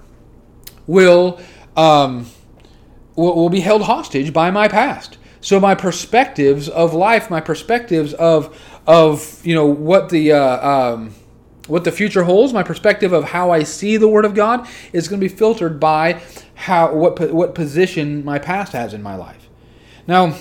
[0.87, 1.41] will
[1.77, 2.27] um,
[3.17, 5.19] will, will be held hostage by my past.
[5.41, 11.15] So my perspectives of life, my perspectives of of you know what the uh, um,
[11.67, 15.09] what the future holds, my perspective of how I see the Word of God is
[15.09, 16.21] going to be filtered by
[16.55, 19.49] how what what position my past has in my life.
[20.07, 20.37] Now,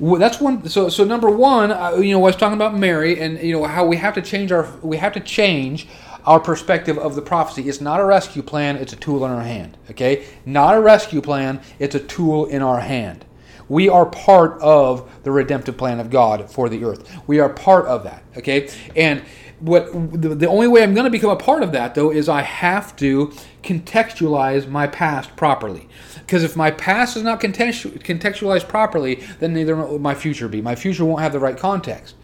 [0.00, 0.68] that's one.
[0.68, 3.64] So so number one, uh, you know, I was talking about Mary and you know
[3.64, 5.86] how we have to change our we have to change
[6.24, 7.68] our perspective of the prophecy.
[7.68, 9.76] It's not a rescue plan, it's a tool in our hand.
[9.90, 10.26] Okay?
[10.44, 13.24] Not a rescue plan, it's a tool in our hand.
[13.68, 17.10] We are part of the redemptive plan of God for the earth.
[17.26, 18.22] We are part of that.
[18.36, 18.68] Okay?
[18.96, 19.22] And
[19.60, 22.28] what the, the only way I'm going to become a part of that though is
[22.28, 25.88] I have to contextualize my past properly.
[26.18, 30.62] Because if my past is not contextualized properly, then neither will my future be.
[30.62, 32.14] My future won't have the right context.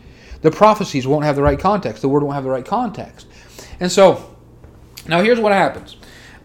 [0.43, 2.03] The prophecies won't have the right context.
[2.03, 3.27] The word won't have the right context.
[3.81, 4.37] And so,
[5.07, 5.97] now here's what happens.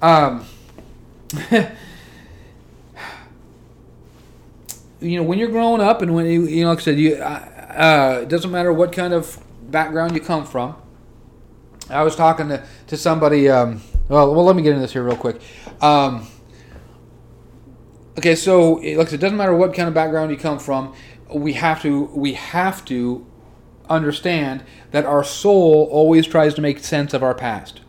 [0.01, 0.45] Um,
[4.99, 7.15] you know, when you're growing up, and when you, you know, like I said, you,
[7.15, 9.39] uh, uh, it doesn't matter what kind of
[9.69, 10.75] background you come from.
[11.89, 13.49] I was talking to, to somebody.
[13.49, 15.41] Um, well, well, let me get into this here real quick.
[15.81, 16.27] Um,
[18.17, 20.93] okay, so like I said, it doesn't matter what kind of background you come from.
[21.33, 23.25] We have to we have to
[23.89, 27.81] understand that our soul always tries to make sense of our past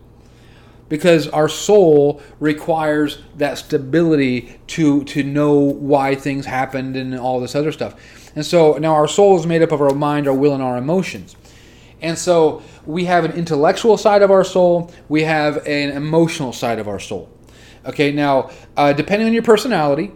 [0.89, 7.55] because our soul requires that stability to to know why things happened and all this
[7.55, 7.95] other stuff.
[8.37, 10.77] And so now our soul is made up of our mind, our will, and our
[10.77, 11.35] emotions.
[12.03, 16.79] And so we have an intellectual side of our soul, we have an emotional side
[16.79, 17.31] of our soul.
[17.87, 20.13] Okay, now uh, depending on your personality,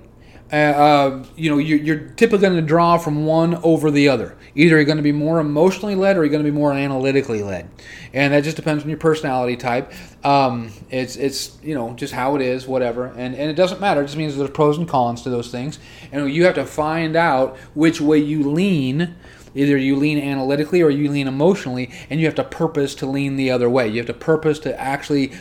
[0.52, 4.36] uh, uh, you know, you're, you're typically going to draw from one over the other.
[4.54, 7.42] Either you're going to be more emotionally led or you're going to be more analytically
[7.42, 7.68] led,
[8.12, 9.92] and that just depends on your personality type.
[10.24, 14.02] Um, it's it's you know just how it is, whatever, and and it doesn't matter.
[14.02, 15.80] It just means there's pros and cons to those things,
[16.12, 19.16] and you have to find out which way you lean.
[19.54, 23.36] Either you lean analytically or you lean emotionally, and you have to purpose to lean
[23.36, 23.88] the other way.
[23.88, 25.32] You have to purpose to actually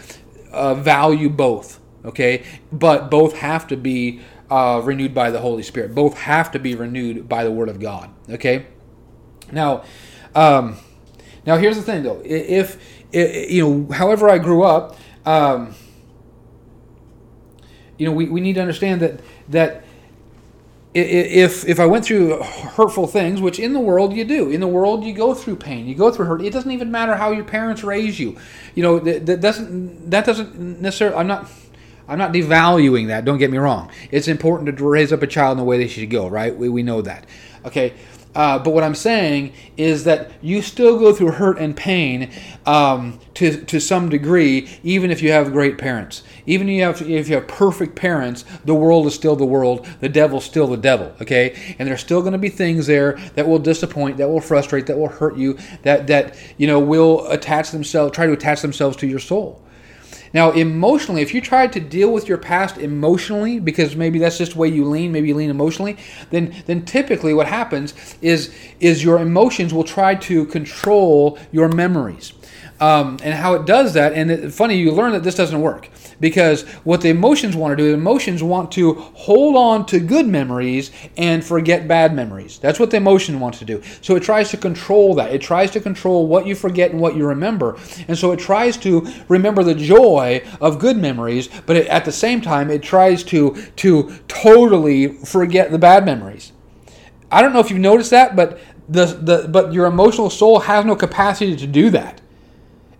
[0.51, 1.79] uh, value both.
[2.05, 5.95] Okay, but both have to be uh, renewed by the Holy Spirit.
[5.95, 8.11] Both have to be renewed by the Word of God.
[8.29, 8.67] Okay.
[9.51, 9.83] Now,
[10.33, 10.77] um,
[11.45, 12.21] now here's the thing though.
[12.23, 12.79] If,
[13.11, 15.75] if you know, however I grew up, um,
[17.97, 19.83] you know, we, we need to understand that that
[20.93, 24.67] if if I went through hurtful things, which in the world you do, in the
[24.67, 26.41] world you go through pain, you go through hurt.
[26.41, 28.37] It doesn't even matter how your parents raise you.
[28.75, 31.17] You know that, that doesn't that doesn't necessarily.
[31.17, 31.49] I'm not
[32.07, 33.25] I'm not devaluing that.
[33.25, 33.91] Don't get me wrong.
[34.11, 36.55] It's important to raise up a child in the way they should go, right?
[36.55, 37.25] We, we know that.
[37.65, 37.93] Okay.
[38.35, 42.29] Uh, but what I'm saying is that you still go through hurt and pain
[42.65, 46.21] um, to, to some degree, even if you have great parents.
[46.45, 49.87] Even if you, have, if you have perfect parents, the world is still the world.
[50.01, 51.15] The devil's still the devil.
[51.21, 54.87] Okay, and there's still going to be things there that will disappoint, that will frustrate,
[54.87, 58.97] that will hurt you, that that you know will attach themselves, try to attach themselves
[58.97, 59.64] to your soul.
[60.35, 64.51] Now, emotionally, if you try to deal with your past emotionally, because maybe that's just
[64.51, 65.95] the way you lean, maybe you lean emotionally,
[66.29, 72.33] then then typically what happens is is your emotions will try to control your memories.
[72.81, 75.87] Um, and how it does that, and it, funny, you learn that this doesn't work
[76.19, 80.27] because what the emotions want to do, the emotions want to hold on to good
[80.27, 82.59] memories and forget bad memories.
[82.59, 83.81] That's what the emotion wants to do.
[84.01, 85.33] So it tries to control that.
[85.33, 87.77] It tries to control what you forget and what you remember.
[88.07, 92.11] And so it tries to remember the joy of good memories, but it, at the
[92.11, 96.51] same time, it tries to, to totally forget the bad memories.
[97.31, 100.85] I don't know if you've noticed that, but the, the but your emotional soul has
[100.85, 102.21] no capacity to do that.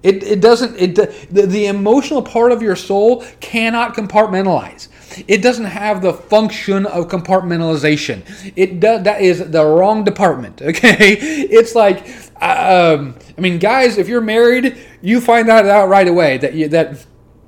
[0.06, 4.88] It, it doesn't, it, the, the emotional part of your soul cannot compartmentalize.
[5.28, 8.22] It doesn't have the function of compartmentalization.
[8.56, 11.14] It does, that is the wrong department, okay?
[11.14, 12.06] It's like,
[12.42, 16.68] um, I mean, guys, if you're married, you find that out right away that you,
[16.70, 17.04] that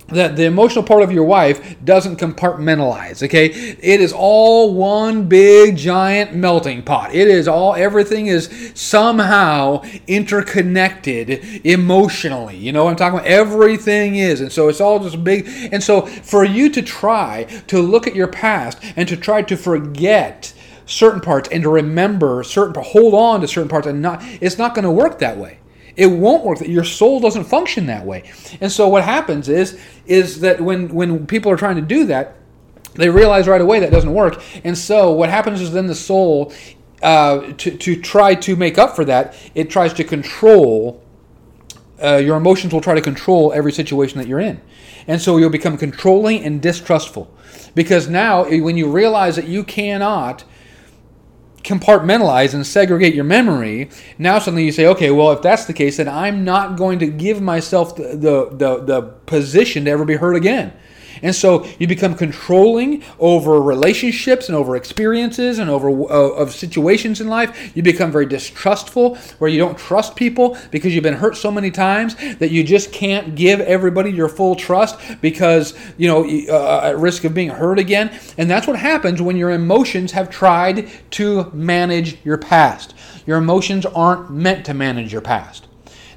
[0.10, 3.46] that the emotional part of your wife doesn't compartmentalize okay?
[3.46, 7.13] It is all one big giant melting pot.
[7.13, 12.58] It is all everything is somehow interconnected emotionally.
[12.58, 13.30] You know what i'm talking about?
[13.30, 14.41] Everything is.
[14.41, 15.48] And so it's all just big.
[15.72, 19.58] And so for you to try to look at your past and to try to
[19.58, 20.54] forget
[20.86, 24.74] certain parts and to remember certain hold on to certain parts and not it's not
[24.74, 25.60] going to work that way
[25.97, 26.60] it won't work.
[26.60, 28.31] That Your soul doesn't function that way.
[28.62, 32.36] And so what happens is is that when when people are trying to do that,
[32.93, 34.41] they realize right away that doesn't work.
[34.63, 36.53] And so what happens is then the soul
[37.01, 41.03] uh, to, to try to make up for that, it tries to control.
[42.01, 44.62] Uh, your emotions will try to control every situation that you're in.
[45.07, 47.31] And so you'll become controlling and distrustful.
[47.73, 50.43] Because now, when you realize that you cannot
[51.67, 55.97] compartmentalize and segregate your memory, now suddenly you say, okay, well, if that's the case,
[55.97, 60.15] then I'm not going to give myself the, the, the, the position to ever be
[60.15, 60.71] hurt again.
[61.21, 67.21] And so you become controlling over relationships and over experiences and over uh, of situations
[67.21, 67.75] in life.
[67.75, 71.71] You become very distrustful, where you don't trust people because you've been hurt so many
[71.71, 76.97] times that you just can't give everybody your full trust because you know uh, at
[76.97, 78.17] risk of being hurt again.
[78.38, 82.93] And that's what happens when your emotions have tried to manage your past.
[83.25, 85.67] Your emotions aren't meant to manage your past.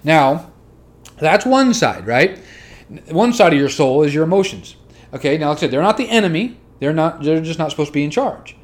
[0.05, 0.51] Now,
[1.19, 2.39] that's one side, right?
[3.11, 4.77] One side of your soul is your emotions.
[5.13, 6.59] Okay, now like I said, they're not the enemy.
[6.79, 7.23] They're not.
[7.23, 8.57] They're just not supposed to be in charge.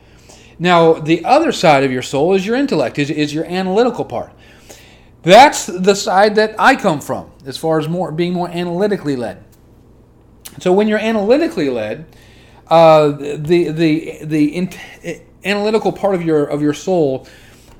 [0.58, 4.32] Now, the other side of your soul is your intellect, is, is your analytical part.
[5.22, 9.44] That's the side that I come from, as far as more being more analytically led.
[10.60, 12.06] So when you're analytically led,
[12.68, 14.70] uh, the the the in,
[15.44, 17.26] analytical part of your of your soul,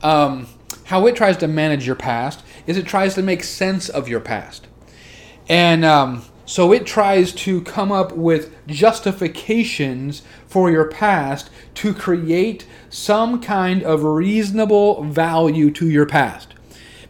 [0.03, 0.49] um,
[0.85, 4.21] how it tries to manage your past is it tries to make sense of your
[4.21, 4.67] past,
[5.49, 12.67] and um, so it tries to come up with justifications for your past to create
[12.89, 16.55] some kind of reasonable value to your past.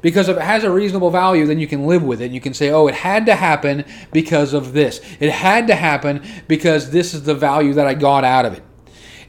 [0.00, 2.30] Because if it has a reasonable value, then you can live with it.
[2.30, 5.00] You can say, oh, it had to happen because of this.
[5.20, 8.62] It had to happen because this is the value that I got out of it.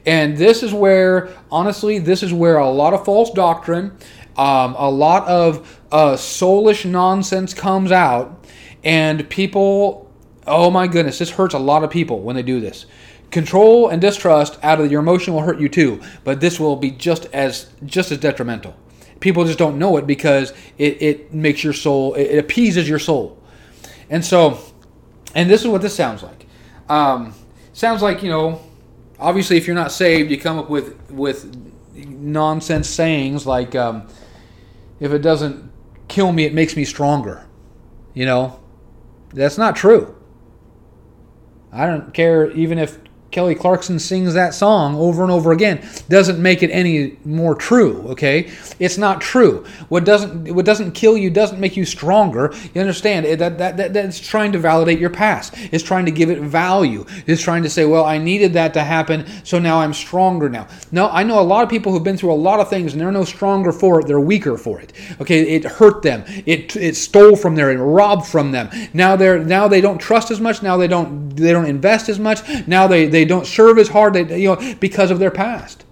[0.06, 3.96] And this is where, honestly, this is where a lot of false doctrine,
[4.36, 8.37] um, a lot of uh, soulish nonsense comes out
[8.84, 10.10] and people,
[10.46, 12.86] oh my goodness, this hurts a lot of people when they do this.
[13.30, 16.90] Control and distrust out of your emotion will hurt you too, but this will be
[16.90, 18.74] just as just as detrimental.
[19.20, 22.98] People just don't know it because it, it makes your soul, it, it appeases your
[22.98, 23.42] soul.
[24.08, 24.58] And so,
[25.34, 26.46] and this is what this sounds like.
[26.88, 27.34] Um,
[27.72, 28.60] sounds like, you know,
[29.18, 31.54] obviously if you're not saved, you come up with, with
[31.94, 34.08] nonsense sayings like, um,
[35.00, 35.70] if it doesn't
[36.06, 37.44] kill me, it makes me stronger.
[38.14, 38.60] You know,
[39.32, 40.14] that's not true.
[41.72, 42.98] I don't care even if
[43.30, 48.02] Kelly Clarkson sings that song over and over again doesn't make it any more true,
[48.08, 48.50] okay?
[48.78, 49.64] It's not true.
[49.90, 52.54] What doesn't what doesn't kill you doesn't make you stronger.
[52.74, 53.26] You understand?
[53.26, 55.54] That, that, that that's trying to validate your past.
[55.72, 57.04] It's trying to give it value.
[57.26, 60.66] It's trying to say, "Well, I needed that to happen, so now I'm stronger now."
[60.90, 63.00] No, I know a lot of people who've been through a lot of things and
[63.00, 64.92] they're no stronger for it, they're weaker for it.
[65.20, 65.40] Okay?
[65.42, 66.24] It hurt them.
[66.46, 68.70] It it stole from them and robbed from them.
[68.94, 72.18] Now they're now they don't trust as much, now they don't they don't invest as
[72.18, 72.40] much.
[72.66, 75.84] Now they they don't serve as hard, you know, because of their past.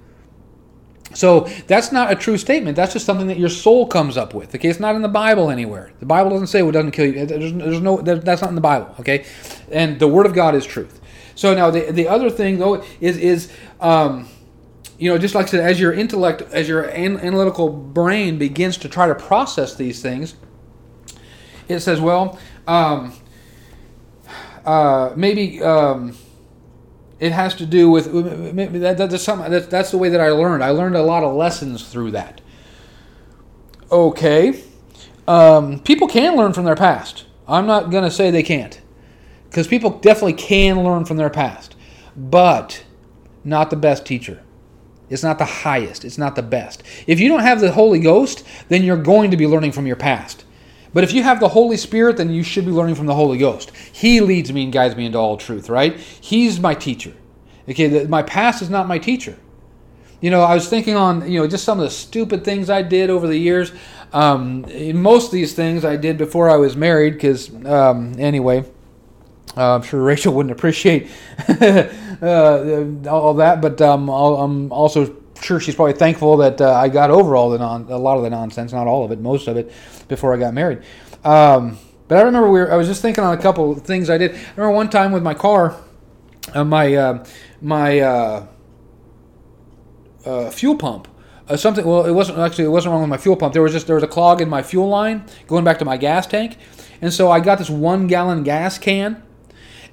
[1.16, 2.76] So that's not a true statement.
[2.76, 4.54] That's just something that your soul comes up with.
[4.54, 5.92] Okay, it's not in the Bible anywhere.
[5.98, 7.24] The Bible doesn't say what doesn't kill you.
[7.24, 8.94] There's, there's no that's not in the Bible.
[9.00, 9.24] Okay,
[9.72, 11.00] and the Word of God is truth.
[11.34, 14.28] So now the the other thing though is is um,
[14.98, 18.76] you know just like I said, as your intellect, as your an, analytical brain begins
[18.78, 20.34] to try to process these things,
[21.66, 23.14] it says, well, um,
[24.66, 25.62] uh, maybe.
[25.62, 26.14] Um,
[27.18, 30.62] it has to do with that, that's, that's the way that I learned.
[30.62, 32.40] I learned a lot of lessons through that.
[33.90, 34.62] Okay.
[35.26, 37.24] Um, people can learn from their past.
[37.48, 38.80] I'm not going to say they can't.
[39.48, 41.74] Because people definitely can learn from their past.
[42.16, 42.84] But
[43.44, 44.42] not the best teacher.
[45.08, 46.04] It's not the highest.
[46.04, 46.82] It's not the best.
[47.06, 49.96] If you don't have the Holy Ghost, then you're going to be learning from your
[49.96, 50.44] past.
[50.92, 53.38] But if you have the Holy Spirit, then you should be learning from the Holy
[53.38, 53.72] Ghost.
[53.92, 55.98] He leads me and guides me into all truth, right?
[55.98, 57.12] He's my teacher.
[57.68, 59.36] Okay, my past is not my teacher.
[60.20, 62.82] You know, I was thinking on, you know, just some of the stupid things I
[62.82, 63.72] did over the years.
[64.12, 64.64] Um,
[65.00, 68.64] most of these things I did before I was married, because, um, anyway,
[69.56, 71.10] uh, I'm sure Rachel wouldn't appreciate
[71.48, 71.88] uh,
[73.08, 77.36] all that, but um, I'm also sure she's probably thankful that uh, I got over
[77.36, 79.72] all the non- a lot of the nonsense, not all of it, most of it,
[80.08, 80.82] before I got married.
[81.24, 84.18] Um, but I remember we were, I was just thinking on a couple things I
[84.18, 84.32] did.
[84.32, 85.76] I remember one time with my car,
[86.54, 87.24] uh, my uh,
[87.60, 88.46] my uh,
[90.24, 91.08] uh, fuel pump.
[91.48, 93.52] Uh, something well, it wasn't actually it wasn't wrong with my fuel pump.
[93.52, 95.96] There was just there was a clog in my fuel line going back to my
[95.96, 96.58] gas tank,
[97.00, 99.22] and so I got this one gallon gas can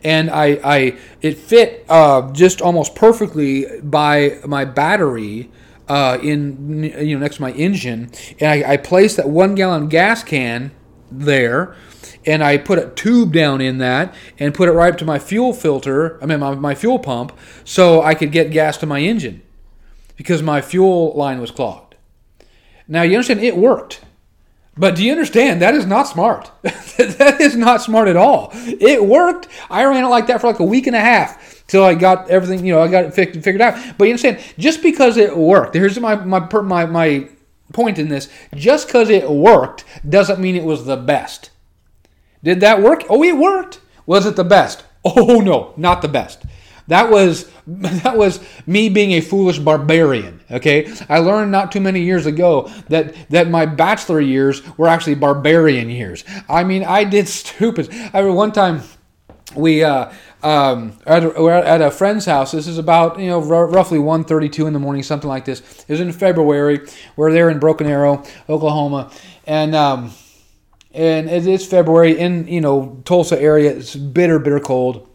[0.04, 5.50] and I, I it fit uh, just almost perfectly by my battery
[5.88, 9.90] uh, in you know next to my engine, and I, I placed that one gallon
[9.90, 10.72] gas can
[11.12, 11.76] there,
[12.26, 15.20] and I put a tube down in that and put it right up to my
[15.20, 16.22] fuel filter.
[16.22, 19.42] I mean my, my fuel pump, so I could get gas to my engine
[20.16, 21.96] because my fuel line was clogged.
[22.88, 24.02] Now you understand it worked.
[24.76, 25.62] But do you understand?
[25.62, 26.52] That is not smart.
[26.62, 28.50] that is not smart at all.
[28.54, 29.48] It worked.
[29.70, 32.30] I ran it like that for like a week and a half till I got
[32.30, 33.98] everything, you know, I got it figured out.
[33.98, 37.30] But you understand, just because it worked, here's my, my, my, my
[37.72, 41.52] point in this just because it worked doesn't mean it was the best.
[42.44, 43.04] Did that work?
[43.10, 43.80] Oh, it worked.
[44.06, 44.84] Was it the best?
[45.06, 46.44] Oh no, not the best.
[46.88, 50.42] That was that was me being a foolish barbarian.
[50.52, 55.16] Okay, I learned not too many years ago that that my bachelor years were actually
[55.16, 56.24] barbarian years.
[56.50, 57.90] I mean, I did stupid.
[57.92, 58.82] I remember one time
[59.56, 60.12] we uh,
[60.42, 62.52] um, at, a, at a friend's house.
[62.52, 65.62] This is about you know r- roughly 1:32 in the morning, something like this.
[65.88, 66.82] It was in February.
[67.16, 69.12] We're there in Broken Arrow, Oklahoma,
[69.46, 70.12] and um,
[70.92, 73.72] and it is February in you know Tulsa area.
[73.72, 75.10] It's bitter, bitter cold.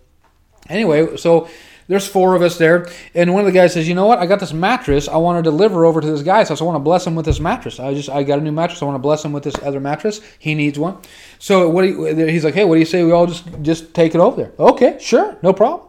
[0.69, 1.49] Anyway, so
[1.89, 4.19] there's four of us there, and one of the guys says, "You know what?
[4.19, 5.09] I got this mattress.
[5.09, 6.61] I want to deliver over to this guy's house.
[6.61, 7.81] I want to bless him with this mattress.
[7.81, 8.83] I just I got a new mattress.
[8.83, 10.21] I want to bless him with this other mattress.
[10.39, 10.99] He needs one.
[11.39, 11.87] So what?
[11.87, 13.05] You, he's like, "Hey, what do you say?
[13.05, 14.53] We all just just take it over there?
[14.59, 15.89] Okay, sure, no problem."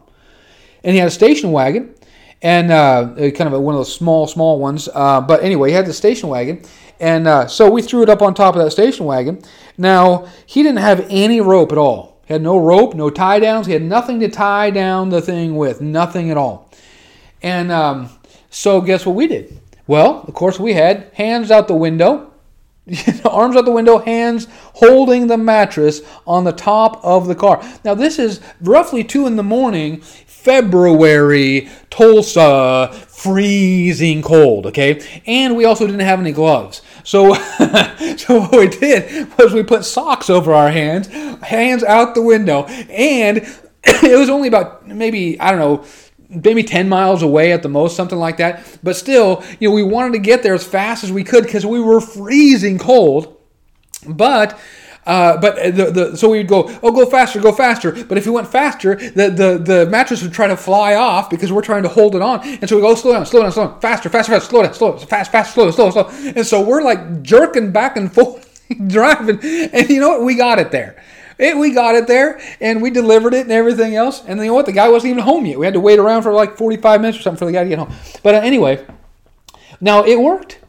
[0.82, 1.94] And he had a station wagon,
[2.40, 4.88] and uh, kind of a, one of those small small ones.
[4.94, 6.62] Uh, but anyway, he had the station wagon,
[6.98, 9.42] and uh, so we threw it up on top of that station wagon.
[9.76, 12.19] Now he didn't have any rope at all.
[12.30, 13.66] Had no rope, no tie downs.
[13.66, 16.70] He had nothing to tie down the thing with, nothing at all.
[17.42, 18.08] And um,
[18.50, 19.60] so, guess what we did?
[19.88, 22.32] Well, of course, we had hands out the window,
[23.24, 27.60] arms out the window, hands holding the mattress on the top of the car.
[27.84, 30.00] Now, this is roughly 2 in the morning,
[30.42, 35.04] February, Tulsa, freezing cold, okay?
[35.26, 36.80] And we also didn't have any gloves.
[37.04, 37.34] So,
[38.16, 41.08] so what we did was we put socks over our hands,
[41.42, 43.38] hands out the window, and
[43.84, 45.84] it was only about maybe, I don't know,
[46.30, 48.64] maybe 10 miles away at the most, something like that.
[48.82, 51.66] But still, you know, we wanted to get there as fast as we could because
[51.66, 53.36] we were freezing cold.
[54.08, 54.58] But
[55.10, 58.04] uh, but the, the so we'd go, oh, go faster, go faster.
[58.04, 61.50] But if we went faster, the, the, the mattress would try to fly off because
[61.50, 62.46] we're trying to hold it on.
[62.46, 64.72] And so we go, slow down, slow down, slow down, faster, faster, faster, slow down,
[64.72, 66.08] slow, down, fast, fast, slow, slow, slow.
[66.36, 69.40] And so we're like jerking back and forth, driving.
[69.42, 70.22] And you know what?
[70.22, 71.02] We got it there.
[71.40, 74.22] It, we got it there and we delivered it and everything else.
[74.24, 74.66] And you know what?
[74.66, 75.58] The guy wasn't even home yet.
[75.58, 77.68] We had to wait around for like 45 minutes or something for the guy to
[77.68, 77.92] get home.
[78.22, 78.86] But uh, anyway,
[79.80, 80.60] now it worked.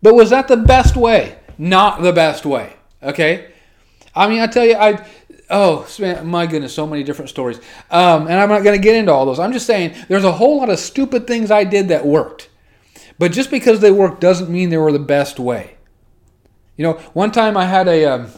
[0.00, 1.38] But was that the best way?
[1.58, 2.76] Not the best way.
[3.02, 3.49] Okay?
[4.20, 5.02] I mean, I tell you, I
[5.48, 5.88] oh
[6.22, 7.58] my goodness, so many different stories.
[7.90, 9.38] Um, and I'm not going to get into all those.
[9.38, 12.50] I'm just saying there's a whole lot of stupid things I did that worked,
[13.18, 15.78] but just because they worked doesn't mean they were the best way.
[16.76, 18.04] You know, one time I had a.
[18.04, 18.30] Um,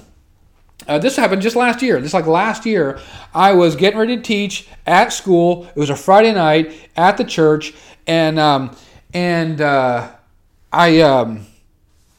[0.87, 2.01] uh, this happened just last year.
[2.01, 3.01] Just like last year,
[3.35, 5.67] I was getting ready to teach at school.
[5.67, 7.75] It was a Friday night at the church,
[8.07, 8.77] and um,
[9.13, 10.13] and uh,
[10.73, 11.47] I um,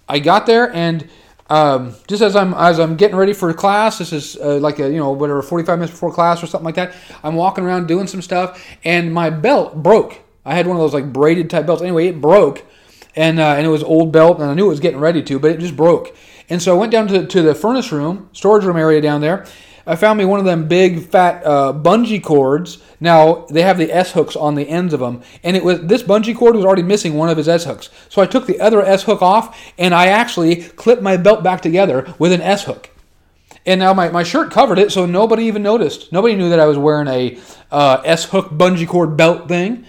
[0.09, 1.09] I got there and
[1.53, 4.89] um, just as I'm as I'm getting ready for class, this is uh, like a
[4.89, 6.95] you know whatever 45 minutes before class or something like that.
[7.23, 10.19] I'm walking around doing some stuff, and my belt broke.
[10.45, 11.83] I had one of those like braided type belts.
[11.83, 12.65] Anyway, it broke,
[13.15, 15.37] and uh, and it was old belt, and I knew it was getting ready to,
[15.37, 16.15] but it just broke.
[16.49, 19.45] And so I went down to, to the furnace room, storage room area down there,
[19.85, 22.81] I found me one of them big fat uh, bungee cords.
[22.99, 26.03] Now they have the S hooks on the ends of them, and it was this
[26.03, 27.89] bungee cord was already missing one of his S hooks.
[28.09, 31.61] So I took the other S hook off, and I actually clipped my belt back
[31.61, 32.89] together with an S hook.
[33.65, 36.11] And now my, my shirt covered it, so nobody even noticed.
[36.11, 37.37] Nobody knew that I was wearing a
[37.71, 39.85] uh, S hook bungee cord belt thing,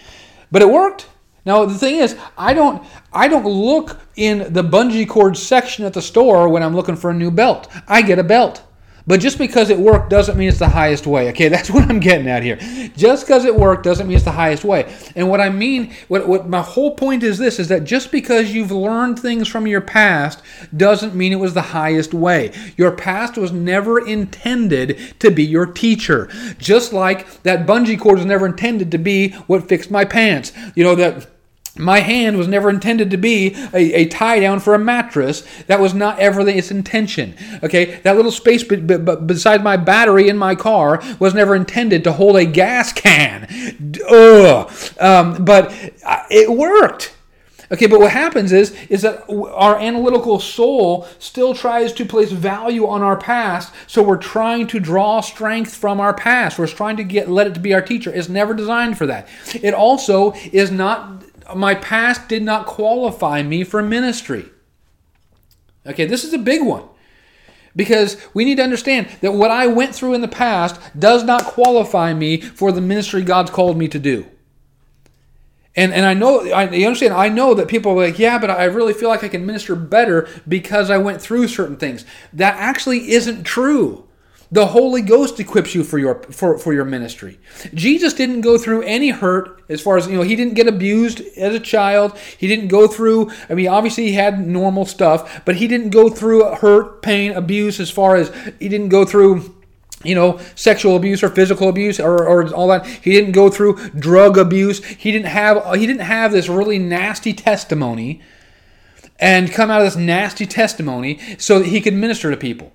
[0.50, 1.08] but it worked.
[1.46, 5.92] Now the thing is, I don't I don't look in the bungee cord section at
[5.92, 7.70] the store when I'm looking for a new belt.
[7.86, 8.62] I get a belt.
[9.06, 11.28] But just because it worked doesn't mean it's the highest way.
[11.30, 12.56] Okay, that's what I'm getting at here.
[12.96, 14.92] Just because it worked doesn't mean it's the highest way.
[15.14, 18.52] And what I mean, what, what my whole point is this is that just because
[18.52, 20.42] you've learned things from your past
[20.76, 22.52] doesn't mean it was the highest way.
[22.76, 26.28] Your past was never intended to be your teacher.
[26.58, 30.52] Just like that bungee cord was never intended to be what fixed my pants.
[30.74, 31.28] You know, that
[31.76, 35.44] my hand was never intended to be a, a, tie down for a mattress.
[35.66, 37.34] That was not ever its intention.
[37.62, 42.04] Okay, that little space be, be, beside my battery in my car was never intended
[42.04, 43.92] to hold a gas can.
[44.08, 44.72] Ugh.
[45.00, 45.72] Um, but
[46.04, 47.14] uh, it worked.
[47.72, 52.86] Okay, but what happens is is that our analytical soul still tries to place value
[52.86, 56.58] on our past, so we're trying to draw strength from our past.
[56.58, 58.12] We're trying to get let it to be our teacher.
[58.12, 59.26] It's never designed for that.
[59.54, 61.23] It also is not
[61.54, 64.46] my past did not qualify me for ministry.
[65.86, 66.84] Okay, this is a big one.
[67.76, 71.44] Because we need to understand that what I went through in the past does not
[71.44, 74.26] qualify me for the ministry God's called me to do.
[75.76, 78.48] And, and I know, I, you understand, I know that people are like, yeah, but
[78.48, 82.04] I really feel like I can minister better because I went through certain things.
[82.32, 84.06] That actually isn't true.
[84.52, 87.38] The Holy Ghost equips you for your for, for your ministry.
[87.72, 91.20] Jesus didn't go through any hurt as far as you know, he didn't get abused
[91.36, 92.16] as a child.
[92.38, 96.08] He didn't go through I mean, obviously he had normal stuff, but he didn't go
[96.08, 99.54] through hurt, pain, abuse as far as he didn't go through
[100.04, 102.86] you know, sexual abuse or physical abuse or, or all that.
[102.86, 104.84] He didn't go through drug abuse.
[104.84, 108.20] He didn't have he didn't have this really nasty testimony
[109.18, 112.72] and come out of this nasty testimony so that he could minister to people.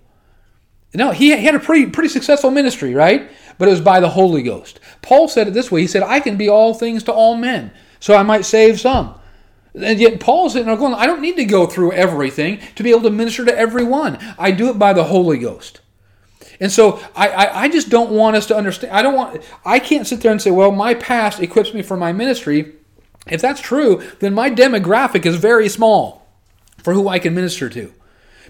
[0.93, 3.29] No, he, had a pretty pretty successful ministry, right?
[3.57, 4.79] But it was by the Holy Ghost.
[5.01, 5.81] Paul said it this way.
[5.81, 9.15] He said, "I can be all things to all men, so I might save some."
[9.75, 12.89] And yet Paul's sitting there going, "I don't need to go through everything to be
[12.89, 14.17] able to minister to everyone.
[14.39, 15.81] I do it by the Holy Ghost."
[16.59, 18.93] And so I, I, I, just don't want us to understand.
[18.93, 19.41] I don't want.
[19.63, 22.73] I can't sit there and say, well, my past equips me for my ministry.
[23.27, 26.27] If that's true, then my demographic is very small
[26.83, 27.93] for who I can minister to,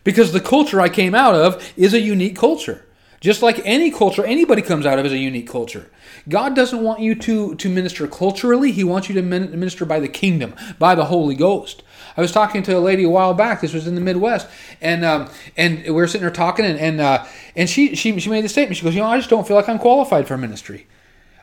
[0.04, 2.86] because the culture I came out of is a unique culture.
[3.20, 5.90] Just like any culture anybody comes out of is a unique culture.
[6.30, 8.72] God doesn't want you to, to minister culturally.
[8.72, 11.84] He wants you to minister by the kingdom, by the Holy Ghost.
[12.16, 13.62] I was talking to a lady a while back.
[13.62, 14.48] This was in the Midwest,
[14.82, 17.26] and um, and we were sitting there talking, and and, uh,
[17.56, 18.78] and she, she she made the statement.
[18.78, 20.88] She goes, you know, I just don't feel like I'm qualified for ministry.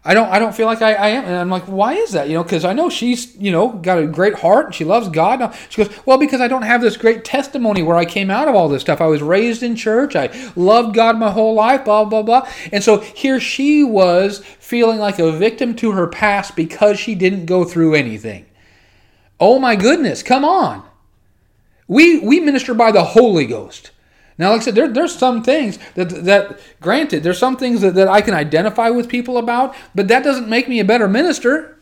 [0.06, 1.24] I don't I don't feel like I, I am.
[1.24, 2.28] And I'm like, why is that?
[2.28, 5.08] You know, because I know she's, you know, got a great heart and she loves
[5.08, 5.52] God.
[5.68, 8.54] She goes, well, because I don't have this great testimony where I came out of
[8.54, 9.00] all this stuff.
[9.00, 10.14] I was raised in church.
[10.14, 12.48] I loved God my whole life, blah, blah, blah.
[12.72, 17.46] And so here she was feeling like a victim to her past because she didn't
[17.46, 18.46] go through anything.
[19.40, 20.84] Oh my goodness, come on.
[21.88, 23.90] We we minister by the Holy Ghost.
[24.38, 27.94] Now, like I said, there, there's some things that, that, granted, there's some things that,
[27.94, 31.78] that I can identify with people about, but that doesn't make me a better minister.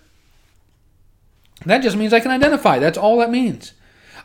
[1.66, 2.78] That just means I can identify.
[2.78, 3.72] That's all that means.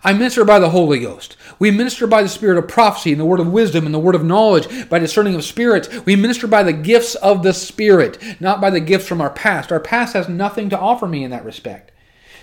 [0.03, 1.36] I minister by the Holy Ghost.
[1.57, 4.15] We minister by the spirit of prophecy and the word of wisdom and the word
[4.15, 5.89] of knowledge, by discerning of spirits.
[6.05, 9.71] We minister by the gifts of the Spirit, not by the gifts from our past.
[9.71, 11.91] Our past has nothing to offer me in that respect.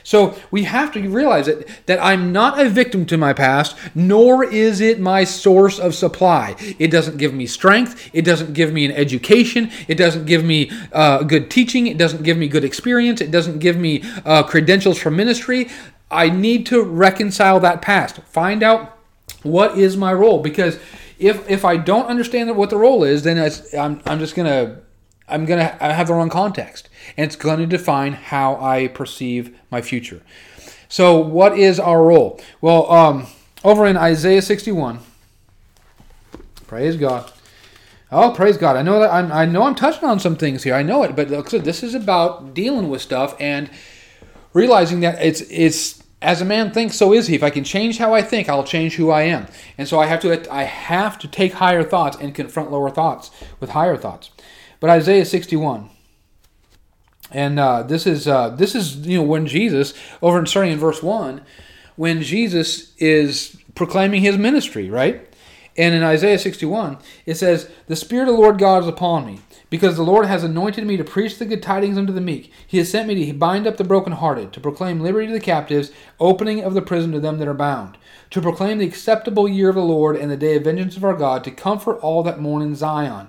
[0.06, 4.44] So we have to realize it that I'm not a victim to my past, nor
[4.44, 6.54] is it my source of supply.
[6.78, 8.08] It doesn't give me strength.
[8.12, 9.68] It doesn't give me an education.
[9.88, 11.88] It doesn't give me uh, good teaching.
[11.88, 13.20] It doesn't give me good experience.
[13.20, 15.68] It doesn't give me uh, credentials for ministry.
[16.08, 18.18] I need to reconcile that past.
[18.28, 18.96] Find out
[19.42, 20.78] what is my role because
[21.18, 23.38] if if I don't understand what the role is, then
[23.76, 24.82] I'm I'm just gonna
[25.28, 29.82] I'm gonna have the wrong context and it's going to define how I perceive my
[29.82, 30.22] future.
[30.88, 32.40] So, what is our role?
[32.60, 33.26] Well, um,
[33.64, 35.00] over in Isaiah 61,
[36.66, 37.32] praise God.
[38.12, 38.76] Oh, praise God!
[38.76, 40.74] I know that I'm, I know I'm touching on some things here.
[40.74, 43.68] I know it, but this is about dealing with stuff and
[44.52, 47.34] realizing that it's it's as a man thinks, so is he.
[47.34, 49.46] If I can change how I think, I'll change who I am.
[49.76, 53.32] And so I have to I have to take higher thoughts and confront lower thoughts
[53.58, 54.30] with higher thoughts.
[54.80, 55.90] But Isaiah 61,
[57.30, 60.78] and uh, this is uh, this is you know when Jesus over in starting in
[60.78, 61.42] verse one,
[61.96, 65.26] when Jesus is proclaiming his ministry, right?
[65.78, 69.40] And in Isaiah 61, it says, The Spirit of the Lord God is upon me,
[69.68, 72.50] because the Lord has anointed me to preach the good tidings unto the meek.
[72.66, 75.92] He has sent me to bind up the brokenhearted, to proclaim liberty to the captives,
[76.18, 77.98] opening of the prison to them that are bound,
[78.30, 81.14] to proclaim the acceptable year of the Lord and the day of vengeance of our
[81.14, 83.28] God, to comfort all that mourn in Zion,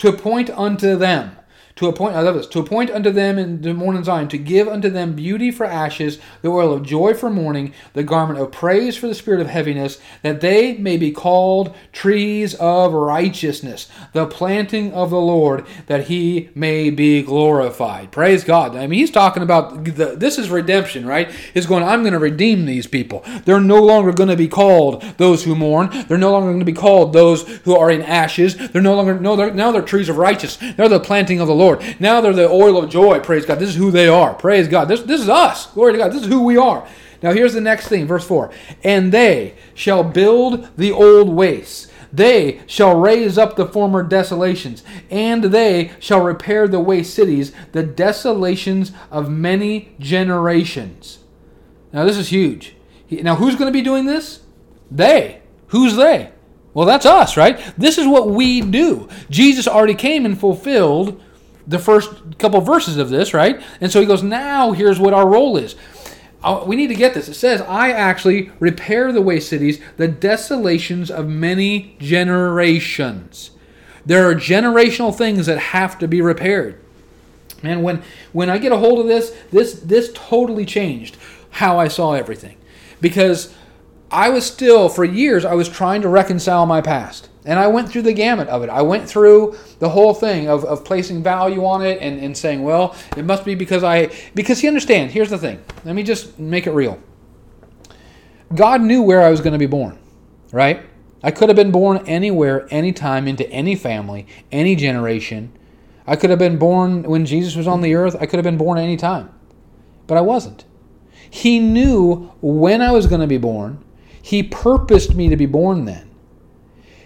[0.00, 1.36] to point unto them
[1.80, 4.68] to appoint, I love this, to appoint unto them in the morning Zion, to give
[4.68, 8.98] unto them beauty for ashes, the oil of joy for mourning, the garment of praise
[8.98, 14.92] for the spirit of heaviness, that they may be called trees of righteousness, the planting
[14.92, 18.12] of the Lord, that he may be glorified.
[18.12, 18.76] Praise God.
[18.76, 21.30] I mean, he's talking about the, this is redemption, right?
[21.54, 23.24] He's going, I'm going to redeem these people.
[23.46, 25.88] They're no longer going to be called those who mourn.
[26.08, 28.54] They're no longer going to be called those who are in ashes.
[28.68, 30.74] They're no longer, no, they're, now they're trees of righteousness.
[30.76, 31.69] They're the planting of the Lord.
[31.70, 32.00] Lord.
[32.00, 33.20] Now they're the oil of joy.
[33.20, 33.58] Praise God.
[33.58, 34.34] This is who they are.
[34.34, 34.88] Praise God.
[34.88, 35.66] This, this is us.
[35.68, 36.12] Glory to God.
[36.12, 36.86] This is who we are.
[37.22, 38.50] Now here's the next thing, verse 4.
[38.82, 41.88] And they shall build the old wastes.
[42.12, 47.84] They shall raise up the former desolations, and they shall repair the waste cities, the
[47.84, 51.20] desolations of many generations.
[51.92, 52.74] Now this is huge.
[53.10, 54.40] Now who's going to be doing this?
[54.90, 55.40] They.
[55.68, 56.32] Who's they?
[56.74, 57.58] Well, that's us, right?
[57.76, 59.08] This is what we do.
[59.28, 61.20] Jesus already came and fulfilled
[61.70, 63.62] the first couple verses of this, right?
[63.80, 65.76] And so he goes, now here's what our role is.
[66.42, 67.28] Uh, we need to get this.
[67.28, 73.52] It says, I actually repair the waste cities, the desolations of many generations.
[74.04, 76.80] There are generational things that have to be repaired.
[77.62, 78.02] And when
[78.32, 81.18] when I get a hold of this, this this totally changed
[81.50, 82.56] how I saw everything.
[83.00, 83.54] Because
[84.10, 87.28] I was still, for years, I was trying to reconcile my past.
[87.46, 88.68] And I went through the gamut of it.
[88.68, 92.62] I went through the whole thing of, of placing value on it and, and saying,
[92.62, 94.10] well, it must be because I.
[94.34, 95.62] Because you understand, here's the thing.
[95.84, 96.98] Let me just make it real.
[98.54, 99.98] God knew where I was going to be born,
[100.52, 100.84] right?
[101.22, 105.52] I could have been born anywhere, anytime, into any family, any generation.
[106.06, 108.16] I could have been born when Jesus was on the earth.
[108.20, 109.30] I could have been born any time.
[110.06, 110.64] But I wasn't.
[111.30, 113.84] He knew when I was going to be born.
[114.20, 116.09] He purposed me to be born then.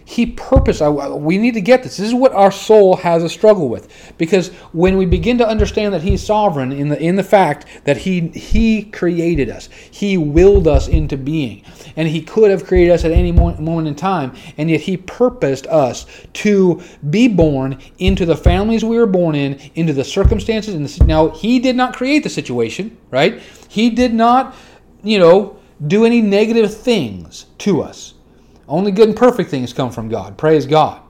[0.06, 1.96] He purposed, we need to get this.
[1.96, 4.12] This is what our soul has a struggle with.
[4.18, 7.96] Because when we begin to understand that He's sovereign in the, in the fact that
[7.96, 11.64] he, he created us, He willed us into being,
[11.96, 15.66] and He could have created us at any moment in time, and yet He purposed
[15.68, 20.74] us to be born into the families we were born in, into the circumstances.
[20.74, 23.40] And the, now, He did not create the situation, right?
[23.68, 24.54] He did not,
[25.02, 28.13] you know, do any negative things to us.
[28.68, 30.38] Only good and perfect things come from God.
[30.38, 31.02] Praise God.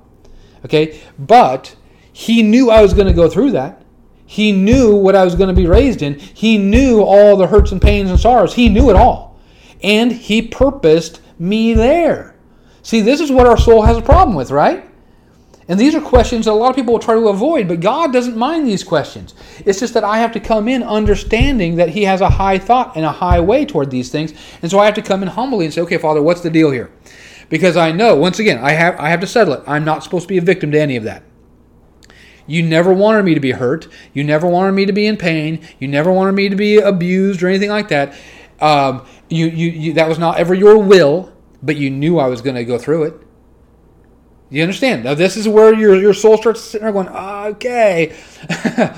[0.65, 1.01] Okay?
[1.19, 1.77] But
[2.13, 3.83] he knew I was going to go through that.
[4.27, 6.19] He knew what I was going to be raised in.
[6.19, 8.55] He knew all the hurts and pains and sorrows.
[8.55, 9.39] He knew it all.
[9.83, 12.35] And he purposed me there.
[12.83, 14.91] See, this is what our soul has a problem with, right?
[15.69, 18.13] And these are questions that a lot of people will try to avoid, but God
[18.13, 19.35] doesn't mind these questions.
[19.65, 22.97] It's just that I have to come in understanding that He has a high thought
[22.97, 24.35] and a high way toward these things.
[24.61, 26.71] And so I have to come in humbly and say, okay, Father, what's the deal
[26.71, 26.91] here?
[27.49, 29.63] Because I know once again I have I have to settle it.
[29.67, 31.23] I'm not supposed to be a victim to any of that.
[32.47, 33.89] You never wanted me to be hurt.
[34.13, 35.67] You never wanted me to be in pain.
[35.79, 38.15] You never wanted me to be abused or anything like that.
[38.61, 41.33] Um, you, you, you, that was not ever your will,
[41.63, 43.15] but you knew I was going to go through it.
[44.51, 45.05] You understand?
[45.05, 48.15] Now, this is where your, your soul starts sitting there going, okay.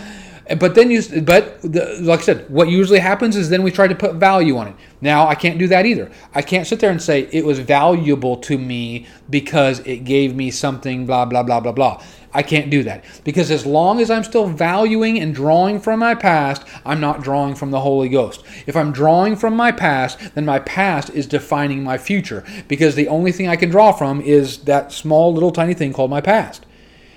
[0.55, 3.89] but then you, but the, like I said, what usually happens is then we try
[3.89, 4.77] to put value on it.
[5.01, 6.11] Now I can't do that either.
[6.35, 10.53] I can't sit there and say it was valuable to me because it gave me
[10.53, 11.05] something.
[11.05, 12.03] Blah blah blah blah blah.
[12.33, 16.15] I can't do that because as long as I'm still valuing and drawing from my
[16.15, 18.45] past, I'm not drawing from the Holy Ghost.
[18.67, 23.09] If I'm drawing from my past, then my past is defining my future because the
[23.09, 26.66] only thing I can draw from is that small little tiny thing called my past.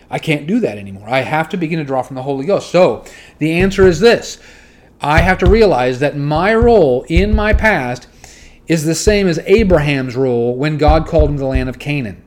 [0.09, 1.07] I can't do that anymore.
[1.07, 2.71] I have to begin to draw from the Holy Ghost.
[2.71, 3.05] So
[3.37, 4.39] the answer is this
[5.01, 8.07] I have to realize that my role in my past
[8.67, 12.23] is the same as Abraham's role when God called him to the land of Canaan.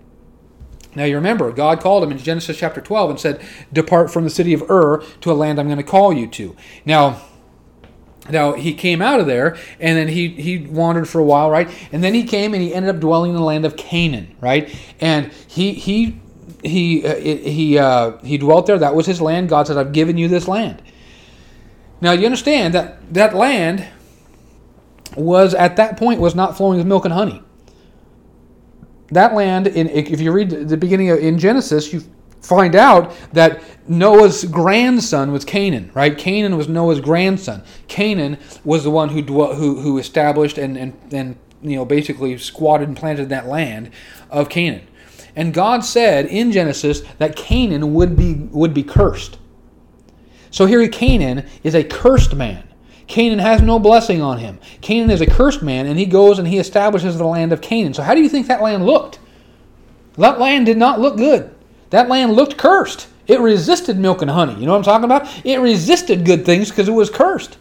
[0.95, 4.31] Now you remember, God called him in Genesis chapter 12 and said, Depart from the
[4.31, 6.55] city of Ur to a land I'm going to call you to.
[6.85, 7.23] Now,
[8.29, 11.69] now he came out of there and then he, he wandered for a while, right?
[11.93, 14.75] And then he came and he ended up dwelling in the land of Canaan, right?
[15.01, 16.21] And he he
[16.63, 18.79] he uh, he uh, he dwelt there.
[18.79, 19.49] That was his land.
[19.49, 20.83] God said, "I've given you this land."
[22.01, 23.87] Now you understand that that land
[25.17, 27.43] was at that point was not flowing with milk and honey.
[29.11, 32.03] That land, in, if you read the beginning of, in Genesis, you
[32.41, 36.17] find out that Noah's grandson was Canaan, right?
[36.17, 37.63] Canaan was Noah's grandson.
[37.89, 42.89] Canaan was the one who who, who established and, and, and you know basically squatted
[42.89, 43.91] and planted that land
[44.31, 44.87] of Canaan.
[45.35, 49.39] And God said in Genesis that Canaan would be, would be cursed.
[50.51, 52.69] So here Canaan is a cursed man.
[53.07, 54.59] Canaan has no blessing on him.
[54.81, 57.95] Canaan is a cursed man, and he goes and he establishes the land of Canaan.
[57.95, 59.19] So how do you think that land looked?
[60.17, 61.55] That land did not look good.
[61.91, 63.09] That land looked cursed.
[63.27, 64.55] It resisted milk and honey.
[64.55, 65.29] You know what I'm talking about?
[65.45, 67.59] It resisted good things because it was cursed.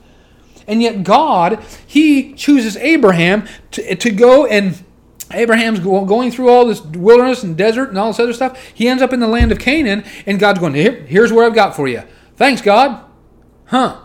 [0.68, 4.84] And yet God, He chooses Abraham to, to go and
[5.34, 8.62] Abraham's going through all this wilderness and desert and all this other stuff.
[8.74, 11.56] He ends up in the land of Canaan, and God's going, Here, here's what I've
[11.56, 12.04] got for you.
[12.36, 13.06] Thanks, God.
[13.66, 14.02] Huh.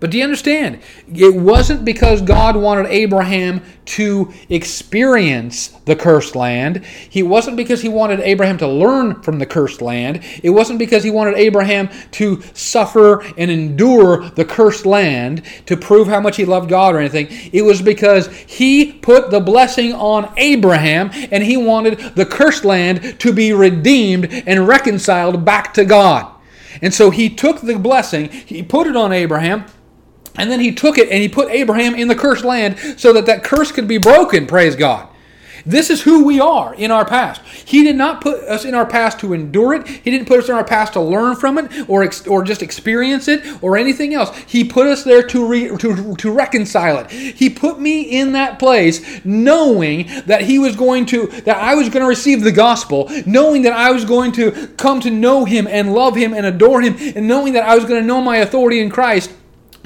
[0.00, 0.78] But do you understand?
[1.12, 6.84] It wasn't because God wanted Abraham to experience the cursed land.
[6.84, 10.22] He wasn't because he wanted Abraham to learn from the cursed land.
[10.42, 16.06] It wasn't because he wanted Abraham to suffer and endure the cursed land to prove
[16.06, 17.26] how much he loved God or anything.
[17.52, 23.18] It was because he put the blessing on Abraham and he wanted the cursed land
[23.18, 26.32] to be redeemed and reconciled back to God.
[26.80, 29.64] And so he took the blessing, he put it on Abraham,
[30.38, 33.26] and then he took it and he put Abraham in the cursed land so that
[33.26, 35.08] that curse could be broken, praise God.
[35.66, 37.42] This is who we are in our past.
[37.42, 39.86] He did not put us in our past to endure it.
[39.86, 42.62] He didn't put us in our past to learn from it or ex- or just
[42.62, 44.34] experience it or anything else.
[44.46, 47.10] He put us there to, re- to to reconcile it.
[47.10, 51.90] He put me in that place knowing that he was going to that I was
[51.90, 55.66] going to receive the gospel, knowing that I was going to come to know him
[55.66, 58.38] and love him and adore him and knowing that I was going to know my
[58.38, 59.32] authority in Christ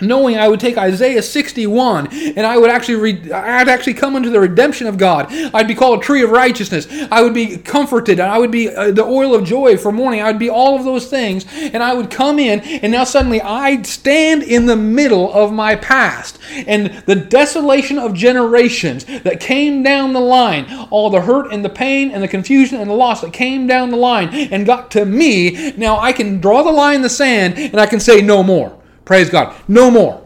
[0.01, 4.31] knowing I would take Isaiah 61 and I would actually re- I'd actually come into
[4.31, 5.27] the redemption of God.
[5.31, 6.87] I'd be called a tree of righteousness.
[7.11, 8.21] I would be comforted.
[8.21, 10.21] I would be uh, the oil of joy for mourning.
[10.21, 13.41] I would be all of those things and I would come in and now suddenly
[13.41, 19.83] I'd stand in the middle of my past and the desolation of generations that came
[19.83, 23.21] down the line, all the hurt and the pain and the confusion and the loss
[23.21, 25.73] that came down the line and got to me.
[25.73, 28.79] Now I can draw the line in the sand and I can say no more.
[29.05, 29.55] Praise God.
[29.69, 30.23] No more.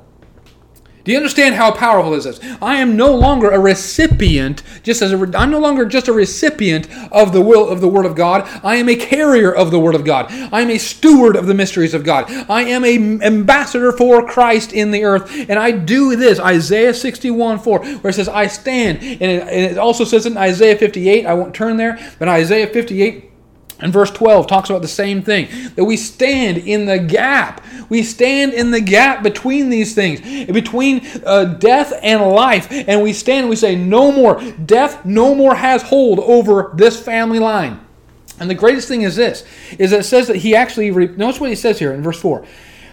[1.06, 2.40] Do you understand how powerful this is?
[2.60, 7.32] I am no longer a recipient, just as I'm no longer just a recipient of
[7.32, 8.42] the will of the Word of God.
[8.64, 10.26] I am a carrier of the Word of God.
[10.52, 12.28] I am a steward of the mysteries of God.
[12.50, 16.40] I am a ambassador for Christ in the earth, and I do this.
[16.40, 20.36] Isaiah 61 4, where it says, "I stand," and it, and it also says in
[20.36, 21.24] Isaiah 58.
[21.24, 23.25] I won't turn there, but Isaiah 58
[23.80, 27.62] and verse 12 talks about the same thing that we stand in the gap.
[27.90, 30.20] We stand in the gap between these things,
[30.50, 32.68] between uh, death and life.
[32.70, 34.42] And we stand and we say, No more.
[34.64, 37.80] Death no more has hold over this family line.
[38.40, 39.44] And the greatest thing is this
[39.78, 42.46] is that it says that he actually, notice what he says here in verse 4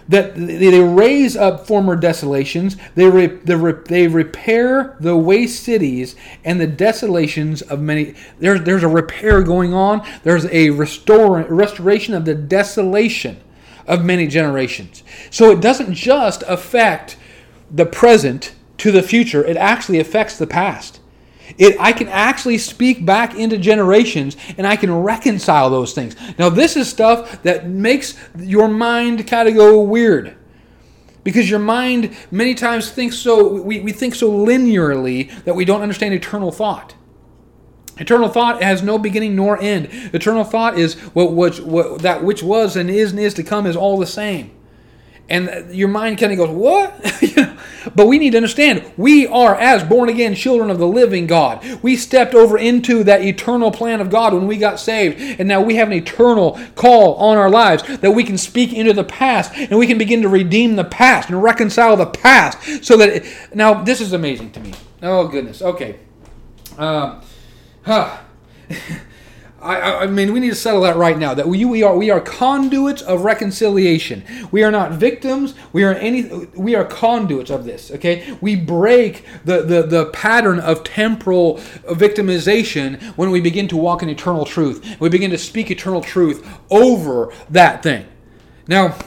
[0.08, 6.66] that they raise up former desolations, they, re, they repair the waste cities and the
[6.66, 8.14] desolations of many.
[8.38, 13.40] There's, there's a repair going on, there's a restore, restoration of the desolation
[13.86, 15.02] of many generations.
[15.30, 17.16] So it doesn't just affect
[17.70, 21.00] the present to the future, it actually affects the past.
[21.58, 26.16] It, I can actually speak back into generations and I can reconcile those things.
[26.38, 30.36] Now, this is stuff that makes your mind kind of go weird.
[31.22, 35.80] Because your mind many times thinks so, we, we think so linearly that we don't
[35.80, 36.94] understand eternal thought.
[37.96, 39.88] Eternal thought has no beginning nor end.
[40.12, 43.66] Eternal thought is what, what, what that which was and is and is to come
[43.66, 44.50] is all the same
[45.28, 46.92] and your mind kind of goes, What?
[47.94, 51.64] but we need to understand we are, as born again children of the living God.
[51.82, 55.60] We stepped over into that eternal plan of God when we got saved, and now
[55.60, 59.52] we have an eternal call on our lives that we can speak into the past
[59.54, 62.84] and we can begin to redeem the past and reconcile the past.
[62.84, 64.74] So that, it, now this is amazing to me.
[65.02, 65.62] Oh, goodness.
[65.62, 65.98] Okay.
[66.78, 67.20] Um,
[67.82, 68.18] huh.
[69.64, 71.32] I, I, mean, we need to settle that right now.
[71.32, 74.22] That we, we are we are conduits of reconciliation.
[74.50, 75.54] We are not victims.
[75.72, 76.46] We are any.
[76.54, 77.90] We are conduits of this.
[77.90, 81.56] Okay, we break the the, the pattern of temporal
[81.86, 85.00] victimization when we begin to walk in eternal truth.
[85.00, 88.06] We begin to speak eternal truth over that thing.
[88.68, 88.98] Now,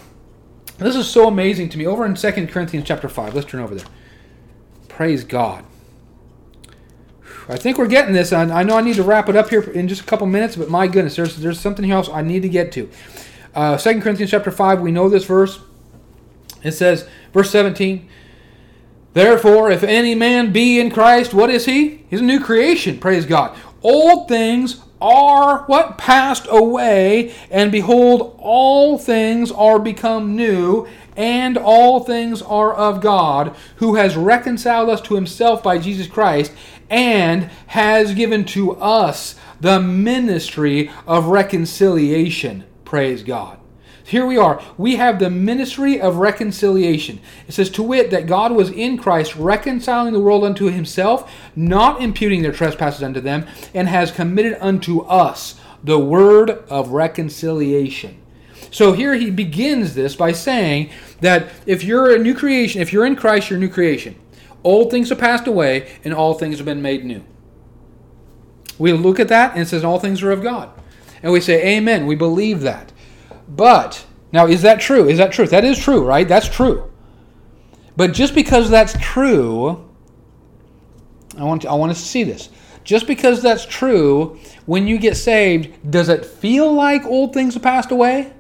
[0.80, 1.86] this is so amazing to me.
[1.86, 3.36] Over in Second Corinthians chapter five.
[3.36, 3.88] Let's turn over there.
[4.88, 5.64] Praise God.
[7.50, 8.34] I think we're getting this.
[8.34, 10.56] I, I know I need to wrap it up here in just a couple minutes,
[10.56, 12.90] but my goodness, there's there's something else I need to get to.
[13.56, 15.60] Uh, 2 Corinthians chapter 5, we know this verse.
[16.64, 18.08] It says, verse 17,
[19.14, 22.06] Therefore, if any man be in Christ, what is he?
[22.10, 23.58] He's a new creation, praise God.
[23.82, 32.04] Old things are what passed away, and behold, all things are become new, and all
[32.04, 36.52] things are of God, who has reconciled us to himself by Jesus Christ,
[36.90, 42.64] and has given to us the ministry of reconciliation.
[42.86, 43.60] Praise God.
[44.08, 44.62] Here we are.
[44.78, 47.20] We have the ministry of reconciliation.
[47.46, 52.02] It says, To wit, that God was in Christ reconciling the world unto himself, not
[52.02, 58.18] imputing their trespasses unto them, and has committed unto us the word of reconciliation.
[58.72, 63.06] So here he begins this by saying that if you're a new creation, if you're
[63.06, 64.16] in Christ, you're a new creation.
[64.68, 67.24] Old things have passed away, and all things have been made new.
[68.78, 70.70] We look at that and it says all things are of God.
[71.24, 72.06] And we say, Amen.
[72.06, 72.92] We believe that.
[73.48, 75.08] But, now is that true?
[75.08, 75.52] Is that truth?
[75.52, 76.28] That is true, right?
[76.28, 76.92] That's true.
[77.96, 79.90] But just because that's true,
[81.38, 82.50] I want, to, I want us to see this.
[82.84, 87.64] Just because that's true, when you get saved, does it feel like old things have
[87.64, 88.34] passed away?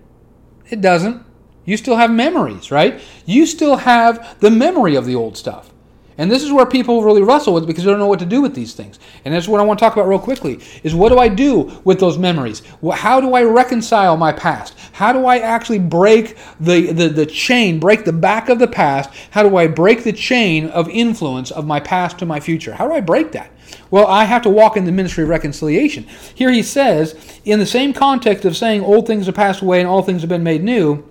[0.69, 1.23] It doesn't.
[1.63, 2.99] You still have memories, right?
[3.25, 5.71] You still have the memory of the old stuff.
[6.18, 8.41] And this is where people really wrestle with because they don't know what to do
[8.41, 8.97] with these things.
[9.24, 11.80] And that's what I want to talk about real quickly is what do I do
[11.84, 12.63] with those memories?
[12.93, 14.76] How do I reconcile my past?
[14.93, 19.11] How do I actually break the, the, the chain, break the back of the past?
[19.30, 22.74] How do I break the chain of influence of my past to my future?
[22.74, 23.51] How do I break that?
[23.91, 26.05] Well, I have to walk in the ministry of reconciliation.
[26.34, 29.89] Here he says, in the same context of saying old things have passed away and
[29.89, 31.05] all things have been made new,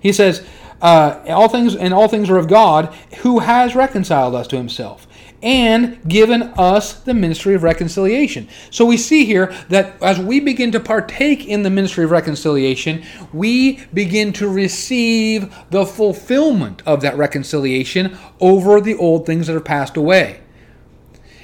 [0.00, 0.44] he says,
[0.80, 5.06] uh, all things and all things are of God, who has reconciled us to Himself
[5.42, 8.48] and given us the ministry of reconciliation.
[8.70, 13.04] So we see here that as we begin to partake in the ministry of reconciliation,
[13.32, 19.64] we begin to receive the fulfillment of that reconciliation over the old things that have
[19.64, 20.40] passed away.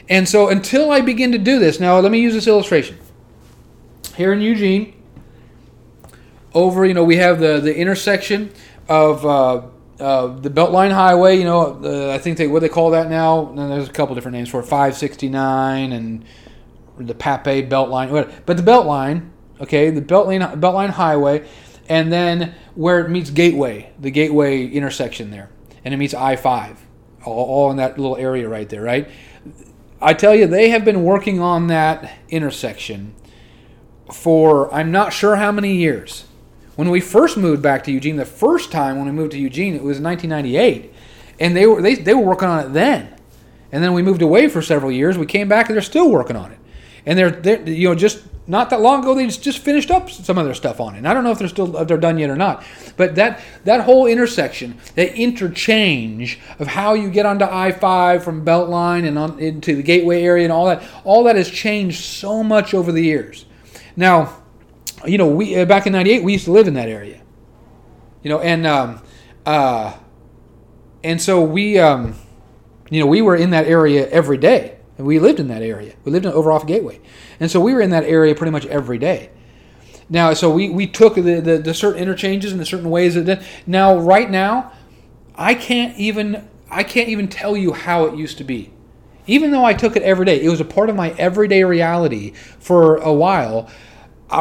[0.09, 2.99] And so until I begin to do this, now let me use this illustration.
[4.17, 5.01] Here in Eugene,
[6.53, 8.53] over, you know, we have the, the intersection
[8.89, 9.63] of uh,
[10.01, 13.49] uh, the Beltline Highway, you know, uh, I think they what they call that now.
[13.49, 16.25] And there's a couple different names for it, 569 and
[16.99, 18.11] the Pape Beltline,
[18.47, 19.31] but the Beltline,
[19.61, 21.47] okay, the Beltline Beltline Highway,
[21.89, 25.51] and then where it meets Gateway, the Gateway intersection there,
[25.85, 26.77] and it meets I-5,
[27.25, 29.09] all, all in that little area right there, right?
[30.01, 33.15] I tell you, they have been working on that intersection
[34.13, 36.27] for I'm not sure how many years.
[36.77, 39.75] When we first moved back to Eugene, the first time when we moved to Eugene,
[39.75, 40.93] it was 1998,
[41.39, 43.15] and they were they, they were working on it then.
[43.73, 45.19] And then we moved away for several years.
[45.19, 46.59] We came back and they're still working on it.
[47.07, 50.11] And they're, they're you know just not that long ago they just, just finished up
[50.11, 50.99] some of their stuff on it.
[50.99, 52.65] And I don't know if they're still if they're done yet or not.
[52.97, 59.07] But that that whole intersection, that interchange of how you get onto I-5 from Beltline
[59.07, 62.75] and on into the Gateway area and all that, all that has changed so much
[62.75, 63.45] over the years.
[63.97, 64.44] Now,
[65.07, 67.21] you know, we uh, back in '98 we used to live in that area.
[68.23, 69.03] You know, and um,
[69.45, 69.97] uh,
[71.03, 72.15] and so we, um,
[72.91, 75.95] you know, we were in that area every day, and we lived in that area.
[76.05, 77.01] We lived in over off Gateway,
[77.39, 79.31] and so we were in that area pretty much every day.
[80.09, 83.43] Now, so we, we took the, the, the certain interchanges and the certain ways that
[83.67, 84.73] now right now,
[85.35, 88.71] I can't even I can't even tell you how it used to be.
[89.27, 92.33] Even though I took it every day, it was a part of my everyday reality
[92.59, 93.71] for a while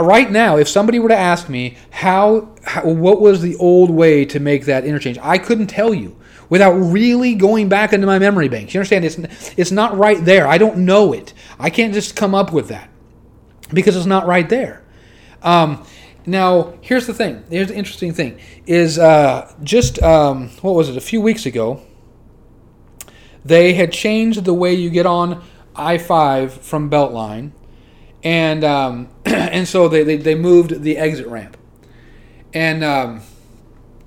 [0.01, 4.25] right now, if somebody were to ask me how, how, what was the old way
[4.25, 6.15] to make that interchange, I couldn't tell you
[6.49, 8.73] without really going back into my memory banks.
[8.73, 9.05] You understand?
[9.05, 10.47] It's it's not right there.
[10.47, 11.33] I don't know it.
[11.59, 12.89] I can't just come up with that
[13.73, 14.83] because it's not right there.
[15.41, 15.85] Um,
[16.25, 17.43] now, here's the thing.
[17.49, 20.97] Here's the interesting thing: is uh, just um, what was it?
[20.97, 21.81] A few weeks ago,
[23.43, 25.43] they had changed the way you get on
[25.75, 27.51] I five from Beltline
[28.23, 31.57] and um, and so they, they, they moved the exit ramp,
[32.53, 33.21] and um,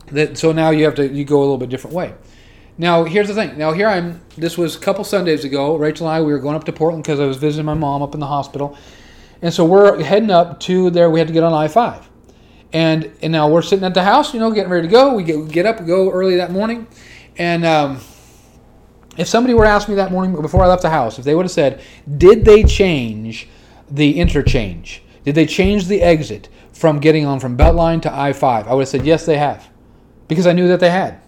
[0.08, 2.14] that so now you have to you go a little bit different way.
[2.78, 3.56] Now here's the thing.
[3.58, 4.22] Now here I'm.
[4.36, 5.76] This was a couple Sundays ago.
[5.76, 8.02] Rachel and I we were going up to Portland because I was visiting my mom
[8.02, 8.76] up in the hospital,
[9.42, 11.10] and so we're heading up to there.
[11.10, 12.08] We had to get on I five,
[12.72, 15.14] and and now we're sitting at the house, you know, getting ready to go.
[15.14, 16.86] We get we get up, go early that morning,
[17.36, 17.64] and.
[17.64, 18.00] Um,
[19.16, 21.34] if somebody were to ask me that morning before I left the house, if they
[21.34, 21.80] would have said,
[22.18, 23.48] "Did they change
[23.90, 25.02] the interchange?
[25.24, 28.68] Did they change the exit from getting on from Beltline to I 5?
[28.68, 29.68] I would have said, yes, they have.
[30.28, 31.20] Because I knew that they had.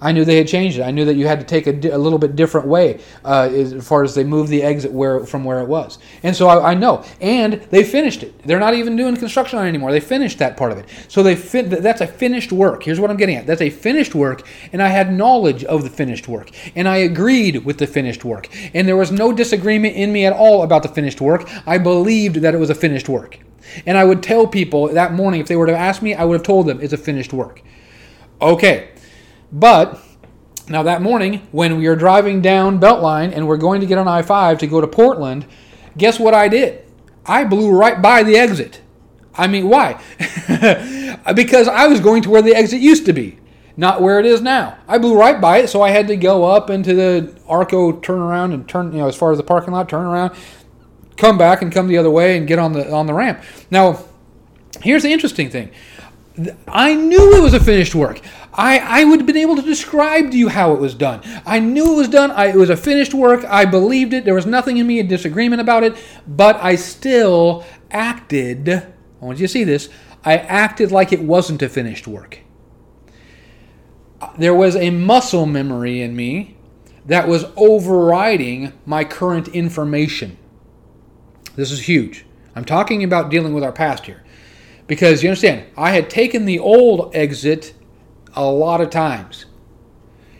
[0.00, 0.82] I knew they had changed it.
[0.82, 3.48] I knew that you had to take a, di- a little bit different way uh,
[3.50, 5.98] as far as they moved the exit where from where it was.
[6.22, 7.02] And so I, I, know.
[7.20, 8.38] And they finished it.
[8.42, 9.92] They're not even doing construction on it anymore.
[9.92, 10.86] They finished that part of it.
[11.08, 12.82] So they that's a finished work.
[12.82, 13.46] Here's what I'm getting at.
[13.46, 17.64] That's a finished work, and I had knowledge of the finished work, and I agreed
[17.64, 20.88] with the finished work, and there was no disagreement in me at all about the
[20.88, 21.48] finished work.
[21.66, 23.38] I believed that it was a finished work.
[23.84, 26.34] And I would tell people that morning, if they were to ask me, I would
[26.34, 27.62] have told them it's a finished work.
[28.40, 28.90] Okay.
[29.52, 30.00] But
[30.68, 34.08] now that morning, when we were driving down Beltline and we're going to get on
[34.08, 35.46] I 5 to go to Portland,
[35.96, 36.84] guess what I did?
[37.24, 38.80] I blew right by the exit.
[39.34, 40.02] I mean, why?
[41.34, 43.38] because I was going to where the exit used to be,
[43.76, 44.78] not where it is now.
[44.88, 48.54] I blew right by it, so I had to go up into the Arco turnaround
[48.54, 50.34] and turn, you know, as far as the parking lot, turn around,
[51.16, 53.42] come back and come the other way and get on the on the ramp.
[53.70, 54.04] Now,
[54.80, 55.70] here's the interesting thing.
[56.68, 58.20] I knew it was a finished work.
[58.52, 61.22] I, I would have been able to describe to you how it was done.
[61.46, 62.30] I knew it was done.
[62.30, 63.44] I, it was a finished work.
[63.44, 64.24] I believed it.
[64.24, 65.96] There was nothing in me in disagreement about it.
[66.26, 68.68] But I still acted.
[68.68, 68.84] I
[69.20, 69.88] want you to see this.
[70.24, 72.40] I acted like it wasn't a finished work.
[74.38, 76.56] There was a muscle memory in me
[77.06, 80.36] that was overriding my current information.
[81.54, 82.26] This is huge.
[82.54, 84.24] I'm talking about dealing with our past here.
[84.86, 87.74] Because you understand, I had taken the old exit
[88.34, 89.46] a lot of times.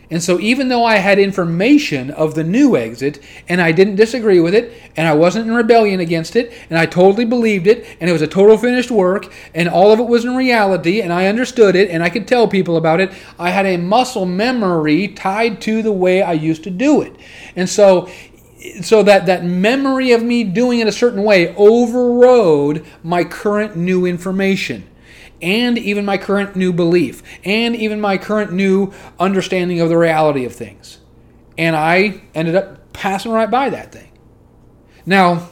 [0.09, 4.39] And so, even though I had information of the new exit and I didn't disagree
[4.39, 8.09] with it and I wasn't in rebellion against it and I totally believed it and
[8.09, 11.27] it was a total finished work and all of it was in reality and I
[11.27, 15.59] understood it and I could tell people about it, I had a muscle memory tied
[15.63, 17.13] to the way I used to do it.
[17.57, 18.09] And so,
[18.81, 24.05] so that that memory of me doing it a certain way overrode my current new
[24.05, 24.87] information
[25.41, 30.43] and even my current new belief and even my current new understanding of the reality
[30.43, 30.99] of things
[31.57, 34.11] and I ended up passing right by that thing.
[35.05, 35.49] Now,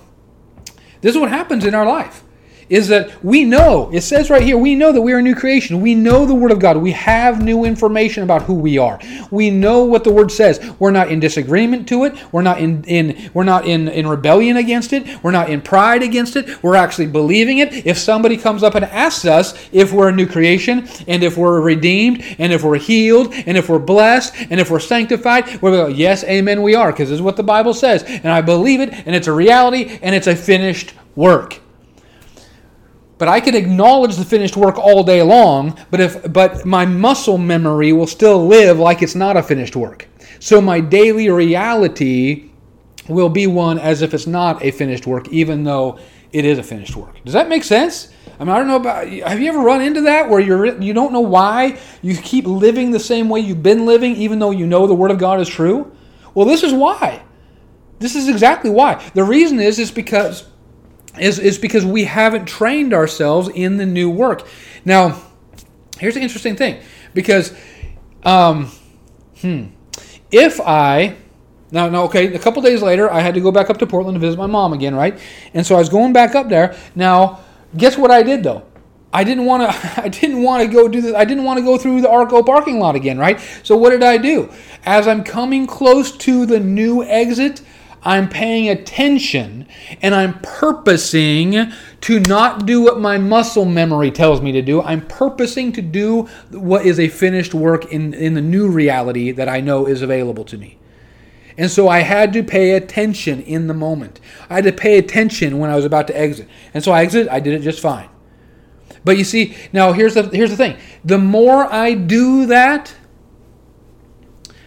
[1.01, 2.24] this is what happens in our life
[2.70, 5.36] is that we know, it says right here, we know that we are a new
[5.36, 5.82] creation.
[5.82, 6.78] We know the Word of God.
[6.78, 8.99] We have new information about who we are.
[9.32, 10.59] We know what the Word says.
[10.80, 12.16] We're not in disagreement to it.
[12.32, 15.24] We're not in, in we're not in, in rebellion against it.
[15.24, 16.63] We're not in pride against it.
[16.63, 17.86] We're actually believing it.
[17.86, 21.61] If somebody comes up and asks us if we're a new creation and if we're
[21.61, 25.88] redeemed and if we're healed and if we're blessed and if we're sanctified, we'll go,
[25.88, 28.03] yes, amen, we are, because this is what the Bible says.
[28.03, 31.61] And I believe it, and it's a reality, and it's a finished work.
[33.18, 37.38] But I can acknowledge the finished work all day long, but if but my muscle
[37.38, 40.07] memory will still live like it's not a finished work.
[40.39, 42.49] So my daily reality
[43.07, 45.99] will be one as if it's not a finished work, even though
[46.34, 47.24] it is a finished work.
[47.24, 48.09] Does that make sense?
[48.38, 49.07] I mean, I don't know about.
[49.07, 52.91] Have you ever run into that where you're you don't know why you keep living
[52.91, 55.47] the same way you've been living, even though you know the Word of God is
[55.47, 55.95] true?
[56.34, 57.24] Well, this is why.
[57.99, 59.01] This is exactly why.
[59.13, 60.45] The reason is is because
[61.20, 64.47] is, is because we haven't trained ourselves in the new work.
[64.84, 65.22] Now,
[65.99, 66.82] here's the interesting thing
[67.13, 67.53] because,
[68.24, 68.72] um,
[69.41, 69.68] hmm,
[70.32, 71.16] if I
[71.72, 74.16] now, now, okay, a couple days later, I had to go back up to Portland
[74.16, 75.20] to visit my mom again, right?
[75.53, 76.78] And so I was going back up there.
[76.95, 77.41] Now,
[77.76, 78.63] guess what I did though?
[79.11, 80.01] I didn't want to.
[80.03, 81.16] I didn't want to go do this.
[81.16, 83.39] I didn't want to go through the Arco parking lot again, right?
[83.63, 84.51] So what did I do?
[84.86, 87.61] As I'm coming close to the new exit,
[88.06, 89.68] I'm paying attention
[90.01, 94.82] and I'm purposing to not do what my muscle memory tells me to do.
[94.82, 99.49] I'm purposing to do what is a finished work in, in the new reality that
[99.49, 100.78] I know is available to me.
[101.58, 104.20] And so I had to pay attention in the moment.
[104.49, 106.47] I had to pay attention when I was about to exit.
[106.74, 108.10] And so I exited, I did it just fine.
[109.03, 110.78] But you see, now here's the here's the thing.
[111.06, 112.93] The more I do that,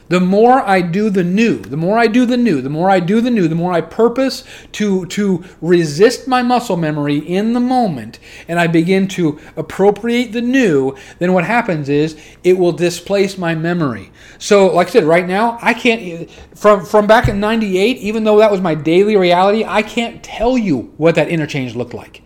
[0.09, 3.01] the more I do the new, the more I do the new, the more I
[3.01, 7.61] do the new, the more I purpose to, to resist my muscle memory in the
[7.61, 13.37] moment and I begin to appropriate the new, then what happens is it will displace
[13.37, 14.11] my memory.
[14.39, 18.39] So, like I said, right now, I can't, from, from back in 98, even though
[18.39, 22.23] that was my daily reality, I can't tell you what that interchange looked like.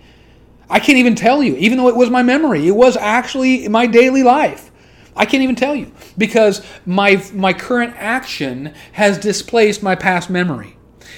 [0.70, 2.66] I can't even tell you, even though it was my memory.
[2.66, 4.71] It was actually my daily life.
[5.14, 10.76] I can't even tell you because my my current action has displaced my past memory.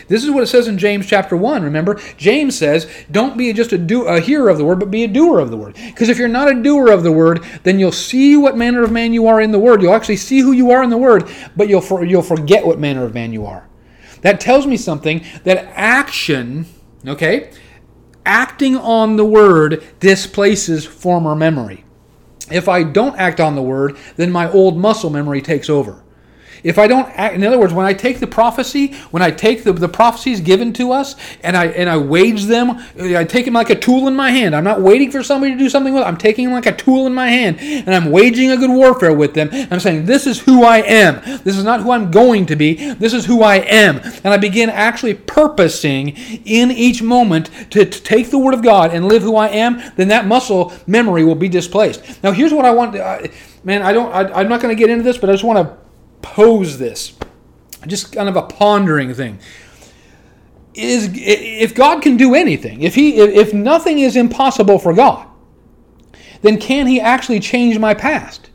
[0.08, 1.62] This is what it says in James chapter 1.
[1.62, 5.04] Remember, James says, don't be just a, do, a hearer of the word, but be
[5.04, 5.74] a doer of the word.
[5.74, 8.92] Because if you're not a doer of the word, then you'll see what manner of
[8.92, 9.82] man you are in the word.
[9.82, 12.78] You'll actually see who you are in the word, but you'll, for, you'll forget what
[12.78, 13.68] manner of man you are.
[14.22, 16.66] That tells me something that action,
[17.06, 17.50] okay,
[18.26, 21.84] acting on the word displaces former memory.
[22.50, 26.03] If I don't act on the word, then my old muscle memory takes over.
[26.64, 29.64] If I don't act, in other words, when I take the prophecy, when I take
[29.64, 33.52] the, the prophecies given to us and I and I wage them, I take them
[33.52, 34.56] like a tool in my hand.
[34.56, 36.02] I'm not waiting for somebody to do something with.
[36.02, 36.06] It.
[36.06, 39.12] I'm taking them like a tool in my hand, and I'm waging a good warfare
[39.12, 39.50] with them.
[39.70, 41.20] I'm saying, "This is who I am.
[41.44, 42.94] This is not who I'm going to be.
[42.94, 48.02] This is who I am." And I begin actually purposing in each moment to, to
[48.02, 49.82] take the Word of God and live who I am.
[49.96, 52.22] Then that muscle memory will be displaced.
[52.22, 52.96] Now, here's what I want.
[52.96, 53.28] Uh,
[53.64, 54.10] man, I don't.
[54.14, 55.83] I, I'm not going to get into this, but I just want to
[56.24, 57.12] pose this.
[57.86, 59.38] Just kind of a pondering thing.
[60.72, 65.28] Is if God can do anything, if he if nothing is impossible for God,
[66.42, 68.50] then can he actually change my past?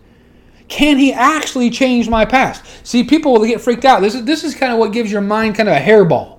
[0.68, 2.66] Can he actually change my past?
[2.86, 4.02] See, people will get freaked out.
[4.02, 6.39] This is this is kind of what gives your mind kind of a hairball.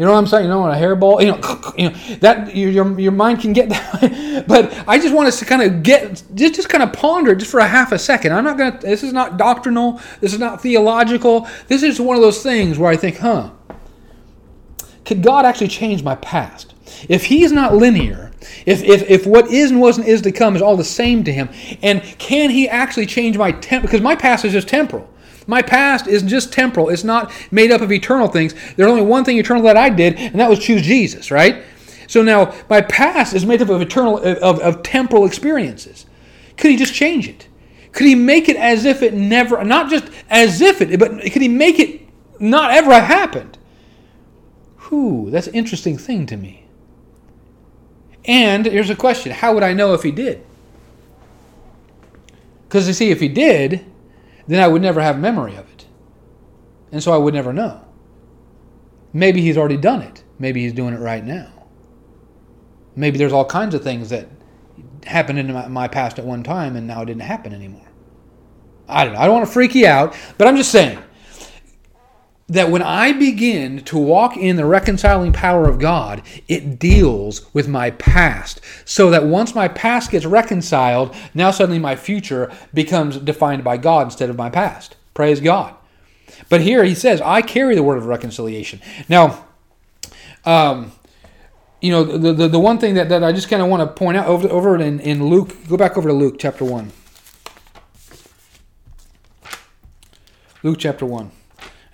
[0.00, 0.44] You know what I'm saying?
[0.44, 4.46] You know, a hairball, you know, you know that your, your mind can get that.
[4.48, 7.50] but I just want us to kind of get, just, just kind of ponder just
[7.50, 8.32] for a half a second.
[8.32, 10.00] I'm not to, this is not doctrinal.
[10.22, 11.46] This is not theological.
[11.68, 13.50] This is one of those things where I think, huh,
[15.04, 16.72] could God actually change my past?
[17.10, 18.32] If He's not linear,
[18.64, 21.32] if, if, if what is and wasn't is to come is all the same to
[21.32, 21.50] Him,
[21.82, 23.82] and can He actually change my temp?
[23.82, 25.09] Because my past is just temporal.
[25.50, 26.90] My past is just temporal.
[26.90, 28.54] It's not made up of eternal things.
[28.76, 31.64] There's only one thing eternal that I did, and that was choose Jesus, right?
[32.06, 36.06] So now my past is made up of eternal of, of temporal experiences.
[36.56, 37.48] Could he just change it?
[37.90, 41.42] Could he make it as if it never not just as if it, but could
[41.42, 43.58] he make it not ever have happened?
[44.88, 46.64] Whew, that's an interesting thing to me.
[48.24, 50.46] And here's a question how would I know if he did?
[52.68, 53.84] Because you see, if he did,
[54.54, 55.86] then I would never have memory of it.
[56.92, 57.84] And so I would never know.
[59.12, 60.24] Maybe he's already done it.
[60.38, 61.52] Maybe he's doing it right now.
[62.96, 64.28] Maybe there's all kinds of things that
[65.06, 67.86] happened in my, past at one time and now it didn't happen anymore.
[68.88, 69.20] I don't know.
[69.20, 70.98] I don't want to freak you out, but I'm just saying.
[72.50, 77.68] That when I begin to walk in the reconciling power of God, it deals with
[77.68, 78.60] my past.
[78.84, 84.08] So that once my past gets reconciled, now suddenly my future becomes defined by God
[84.08, 84.96] instead of my past.
[85.14, 85.76] Praise God.
[86.48, 88.80] But here he says, I carry the word of reconciliation.
[89.08, 89.46] Now,
[90.44, 90.90] um,
[91.80, 93.94] you know, the, the, the one thing that, that I just kind of want to
[93.94, 96.90] point out over, over in, in Luke, go back over to Luke chapter 1.
[100.64, 101.30] Luke chapter 1.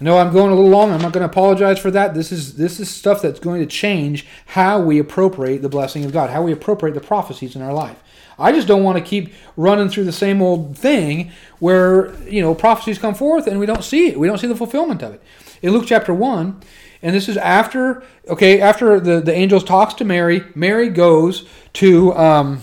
[0.01, 0.91] I know I'm going a little long.
[0.91, 2.15] I'm not going to apologize for that.
[2.15, 6.13] This is this is stuff that's going to change how we appropriate the blessing of
[6.13, 8.03] God, how we appropriate the prophecies in our life.
[8.39, 12.55] I just don't want to keep running through the same old thing where, you know,
[12.55, 14.19] prophecies come forth and we don't see it.
[14.19, 15.23] We don't see the fulfillment of it.
[15.63, 16.61] In Luke chapter 1,
[17.01, 22.15] and this is after, okay, after the, the angels talks to Mary, Mary goes to
[22.15, 22.63] um,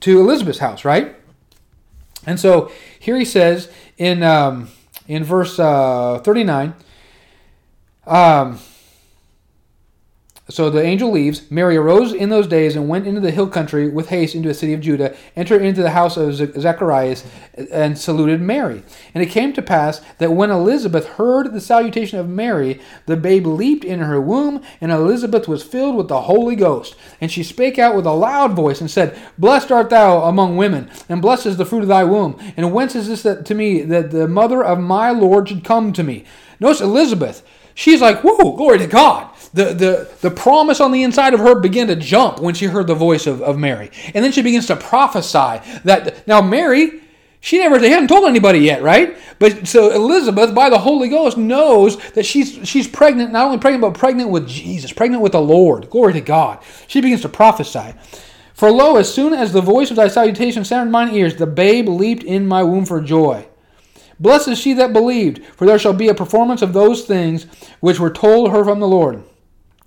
[0.00, 1.16] to Elizabeth's house, right?
[2.26, 4.68] And so here he says in um,
[5.06, 6.74] in verse uh, 39.
[8.06, 8.58] Um,
[10.48, 11.48] so the angel leaves.
[11.52, 14.54] Mary arose in those days and went into the hill country with haste into the
[14.54, 17.24] city of Judah, entered into the house of Zacharias,
[17.54, 18.82] and saluted Mary.
[19.14, 23.46] And it came to pass that when Elizabeth heard the salutation of Mary, the babe
[23.46, 26.96] leaped in her womb, and Elizabeth was filled with the Holy Ghost.
[27.20, 30.90] And she spake out with a loud voice and said, Blessed art thou among women,
[31.08, 32.36] and blessed is the fruit of thy womb.
[32.56, 35.92] And whence is this that to me that the mother of my Lord should come
[35.92, 36.24] to me?
[36.58, 37.46] Notice Elizabeth.
[37.74, 41.60] She's like, whoa, glory to God the, the, the promise on the inside of her
[41.60, 43.90] began to jump when she heard the voice of, of Mary.
[44.14, 47.00] And then she begins to prophesy that now Mary,
[47.40, 49.16] she never they hadn't told anybody yet, right?
[49.38, 53.82] But so Elizabeth, by the Holy Ghost, knows that she's she's pregnant, not only pregnant,
[53.82, 55.90] but pregnant with Jesus, pregnant with the Lord.
[55.90, 56.62] Glory to God.
[56.86, 57.94] She begins to prophesy.
[58.54, 61.46] For lo, as soon as the voice of thy salutation sounded in mine ears, the
[61.46, 63.46] babe leaped in my womb for joy.
[64.20, 67.46] Blessed is she that believed, for there shall be a performance of those things
[67.80, 69.24] which were told her from the Lord.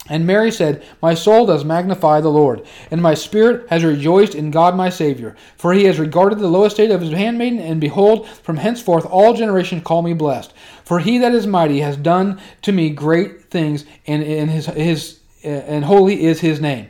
[0.08, 4.52] And Mary said, My soul does magnify the Lord, and my spirit has rejoiced in
[4.52, 5.36] God my Savior.
[5.58, 9.34] For he has regarded the low estate of his handmaiden, and behold, from henceforth all
[9.34, 10.54] generations call me blessed.
[10.84, 15.20] For he that is mighty has done to me great things, and, and his, his
[15.44, 16.90] and holy is his name.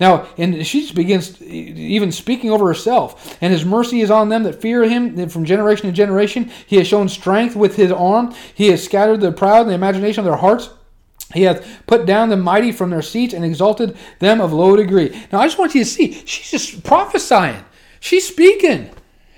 [0.00, 3.38] Now, and she begins even speaking over herself.
[3.40, 6.50] And his mercy is on them that fear him from generation to generation.
[6.66, 8.34] He has shown strength with his arm.
[8.54, 10.70] He has scattered the proud in the imagination of their hearts.
[11.34, 15.10] He hath put down the mighty from their seats and exalted them of low degree.
[15.32, 17.64] Now, I just want you to see, she's just prophesying.
[18.00, 18.90] She's speaking.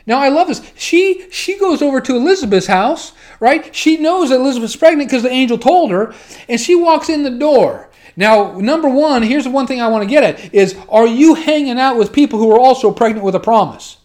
[0.07, 0.63] Now, I love this.
[0.77, 3.75] She she goes over to Elizabeth's house, right?
[3.75, 6.15] She knows that Elizabeth's pregnant because the angel told her,
[6.49, 7.89] and she walks in the door.
[8.17, 11.35] Now, number one, here's the one thing I want to get at is are you
[11.35, 13.97] hanging out with people who are also pregnant with a promise?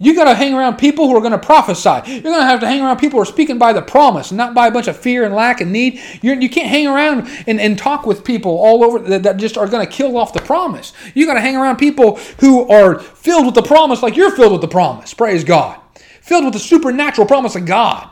[0.00, 2.12] You got to hang around people who are going to prophesy.
[2.12, 4.54] You're going to have to hang around people who are speaking by the promise, not
[4.54, 6.00] by a bunch of fear and lack and need.
[6.22, 9.36] You're, you can not hang around and, and talk with people all over that, that
[9.38, 10.92] just are going to kill off the promise.
[11.14, 14.52] You got to hang around people who are filled with the promise like you're filled
[14.52, 15.14] with the promise.
[15.14, 15.80] Praise God.
[16.22, 18.08] Filled with the supernatural promise of God.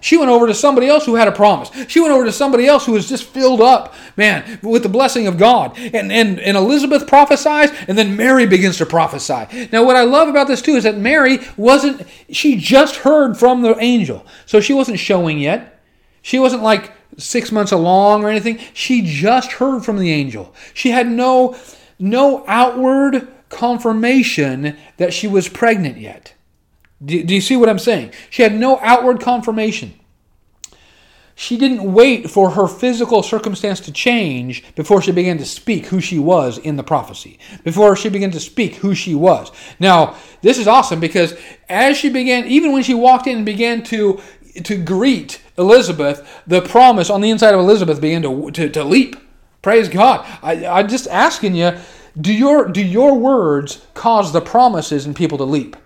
[0.00, 1.70] She went over to somebody else who had a promise.
[1.88, 5.26] She went over to somebody else who was just filled up, man, with the blessing
[5.26, 5.78] of God.
[5.78, 9.68] And, and, and Elizabeth prophesies, and then Mary begins to prophesy.
[9.72, 13.62] Now, what I love about this too is that Mary wasn't, she just heard from
[13.62, 14.24] the angel.
[14.46, 15.80] So she wasn't showing yet.
[16.22, 18.58] She wasn't like six months along or anything.
[18.74, 20.54] She just heard from the angel.
[20.74, 21.56] She had no,
[21.98, 26.34] no outward confirmation that she was pregnant yet.
[27.04, 28.12] Do, do you see what I'm saying?
[28.30, 29.98] She had no outward confirmation.
[31.40, 36.00] She didn't wait for her physical circumstance to change before she began to speak who
[36.00, 39.52] she was in the prophecy, before she began to speak who she was.
[39.78, 41.38] Now, this is awesome because
[41.68, 44.20] as she began, even when she walked in and began to,
[44.64, 49.14] to greet Elizabeth, the promise on the inside of Elizabeth began to, to, to leap.
[49.62, 50.26] Praise God.
[50.42, 51.78] I, I'm just asking you,
[52.20, 55.76] do your, do your words cause the promises in people to leap?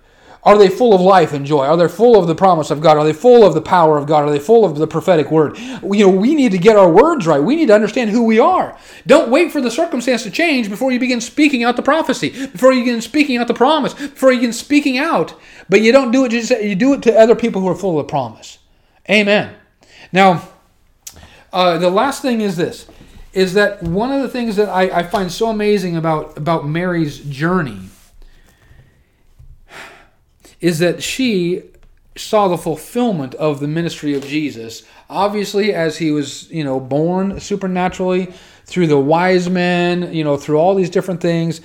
[0.45, 1.67] Are they full of life and joy?
[1.67, 2.97] Are they full of the promise of God?
[2.97, 4.25] Are they full of the power of God?
[4.25, 5.57] Are they full of the prophetic word?
[5.57, 7.41] You know, we need to get our words right.
[7.41, 8.77] We need to understand who we are.
[9.07, 12.73] Don't wait for the circumstance to change before you begin speaking out the prophecy, before
[12.73, 15.35] you begin speaking out the promise, before you begin speaking out.
[15.69, 18.01] But you don't do it just you do it to other people who are full
[18.01, 18.59] of the promise.
[19.09, 19.55] Amen.
[20.11, 20.49] Now,
[21.53, 22.89] uh, the last thing is this:
[23.33, 27.21] is that one of the things that I, I find so amazing about about Mary's
[27.21, 27.92] journey
[30.63, 31.65] is that she
[32.17, 34.85] saw the fulfillment of the ministry of Jesus.
[35.11, 38.33] Obviously, as he was, you know, born supernaturally
[38.65, 41.61] through the wise men, you know, through all these different things,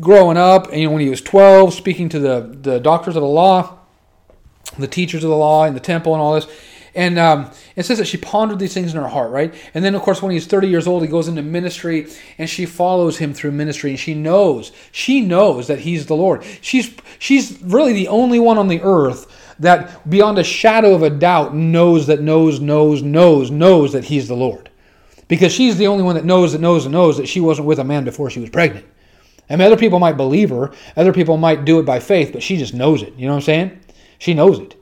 [0.00, 3.22] growing up, and you know, when he was 12, speaking to the, the doctors of
[3.22, 3.78] the law,
[4.78, 6.46] the teachers of the law in the temple and all this.
[6.94, 9.52] And um, it says that she pondered these things in her heart, right?
[9.74, 12.06] And then, of course, when he's 30 years old, he goes into ministry
[12.38, 13.90] and she follows him through ministry.
[13.90, 16.44] And she knows, she knows that he's the Lord.
[16.60, 21.10] She's, she's really the only one on the earth that, beyond a shadow of a
[21.10, 24.70] doubt, knows that knows, knows, knows, knows that he's the Lord.
[25.26, 27.78] Because she's the only one that knows that knows that knows that she wasn't with
[27.78, 28.86] a man before she was pregnant.
[29.50, 32.56] Mean, other people might believe her, other people might do it by faith, but she
[32.56, 33.14] just knows it.
[33.16, 33.80] You know what I'm saying?
[34.18, 34.76] She knows it.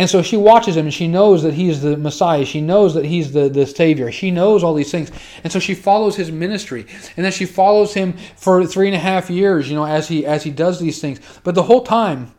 [0.00, 2.46] And so she watches him and she knows that he's the Messiah.
[2.46, 4.10] She knows that he's the, the Savior.
[4.10, 5.10] She knows all these things.
[5.44, 6.86] And so she follows his ministry.
[7.18, 10.24] And then she follows him for three and a half years, you know, as he
[10.24, 11.20] as he does these things.
[11.44, 12.32] But the whole time,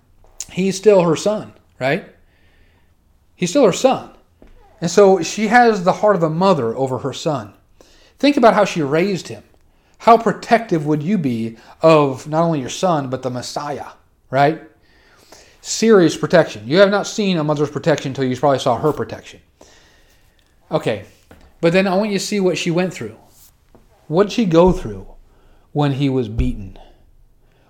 [0.52, 2.04] he's still her son, right?
[3.36, 4.10] He's still her son.
[4.82, 7.54] And so she has the heart of a mother over her son.
[8.18, 9.44] Think about how she raised him.
[10.00, 13.90] How protective would you be of not only your son, but the Messiah,
[14.32, 14.64] right?
[15.62, 16.68] Serious protection.
[16.68, 19.40] You have not seen a mother's protection until you probably saw her protection.
[20.70, 21.06] Okay,
[21.62, 23.18] but then I want you to see what she went through.
[24.08, 25.08] What did she go through
[25.72, 26.78] when he was beaten?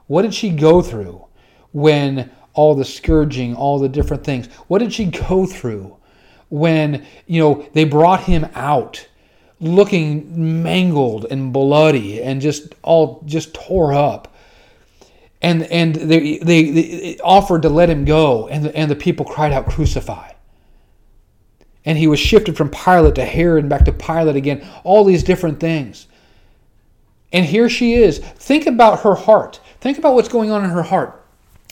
[0.08, 1.26] What did she go through
[1.72, 4.48] when all the scourging, all the different things?
[4.68, 5.98] What did she go through
[6.50, 9.08] when, you know, they brought him out
[9.60, 14.31] looking mangled and bloody and just all just tore up?
[15.42, 19.26] And and they, they, they, offered to let him go, and the, and the people
[19.26, 20.32] cried out, "Crucify!"
[21.84, 24.66] And he was shifted from Pilate to Herod, and back to Pilate again.
[24.84, 26.08] All these different things.
[27.34, 28.20] And here she is.
[28.20, 29.60] Think about her heart.
[29.80, 31.26] Think about what's going on in her heart.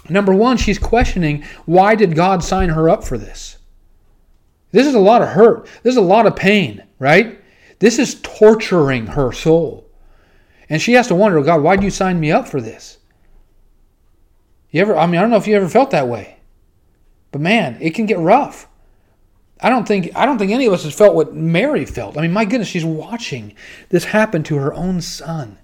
[0.10, 3.58] Number one, she's questioning why did God sign her up for this?
[4.72, 5.68] This is a lot of hurt.
[5.84, 7.40] This is a lot of pain, right?
[7.80, 9.88] This is torturing her soul.
[10.70, 12.99] And she has to wonder, God, why did you sign me up for this?
[14.72, 16.38] You ever, I mean, I don't know if you ever felt that way,
[17.32, 18.68] but man, it can get rough.
[19.62, 22.18] I don't think I don't think any of us has felt what Mary felt.
[22.18, 23.56] I mean, my goodness, she's watching
[23.90, 25.58] this happen to her own son.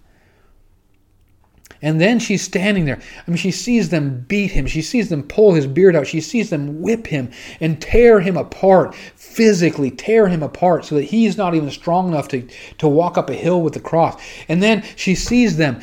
[1.81, 2.99] And then she's standing there.
[2.99, 4.65] I mean, she sees them beat him.
[4.65, 6.07] She sees them pull his beard out.
[6.07, 11.03] She sees them whip him and tear him apart, physically tear him apart so that
[11.03, 12.47] he's not even strong enough to,
[12.79, 14.19] to walk up a hill with the cross.
[14.47, 15.79] And then she sees them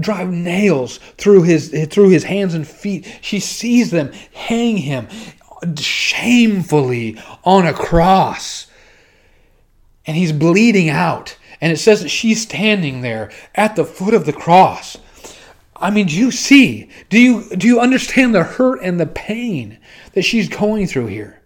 [0.00, 3.18] drive nails through his through his hands and feet.
[3.20, 5.08] She sees them hang him
[5.76, 8.66] shamefully on a cross.
[10.06, 11.36] And he's bleeding out.
[11.60, 14.96] And it says that she's standing there at the foot of the cross.
[15.76, 16.88] I mean, do you see?
[17.08, 19.78] Do you do you understand the hurt and the pain
[20.12, 21.37] that she's going through here?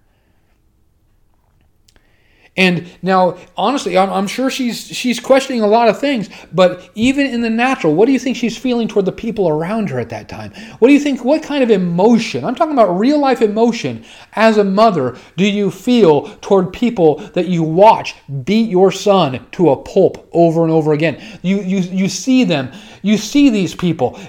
[2.55, 6.29] And now, honestly, I'm, I'm, sure she's she's questioning a lot of things.
[6.53, 9.89] But even in the natural, what do you think she's feeling toward the people around
[9.89, 10.53] her at that time?
[10.79, 11.25] What do you think?
[11.25, 12.45] What kind of emotion?
[12.45, 14.05] I'm talking about real life emotion.
[14.35, 19.71] As a mother, do you feel toward people that you watch beat your son to
[19.71, 21.23] a pulp over and over again?
[21.41, 22.71] You you you see them.
[23.01, 24.21] You see these people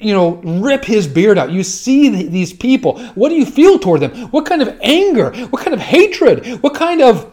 [0.00, 1.50] you know, rip his beard out.
[1.50, 3.00] You see these people.
[3.14, 4.28] What do you feel toward them?
[4.28, 5.32] What kind of anger?
[5.46, 6.62] What kind of hatred?
[6.62, 7.32] What kind of,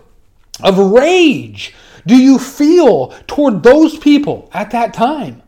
[0.63, 1.73] of rage
[2.05, 5.41] do you feel toward those people at that time?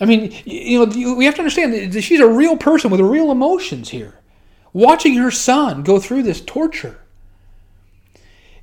[0.00, 3.32] I mean, you know, we have to understand that she's a real person with real
[3.32, 4.20] emotions here,
[4.72, 7.00] watching her son go through this torture.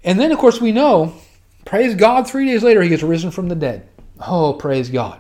[0.04, 1.14] And then, of course, we know,
[1.66, 3.90] praise God, three days later, he gets risen from the dead.
[4.26, 5.20] Oh, praise God.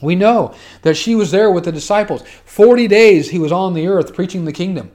[0.00, 2.22] We know that she was there with the disciples.
[2.44, 4.92] 40 days he was on the earth preaching the kingdom.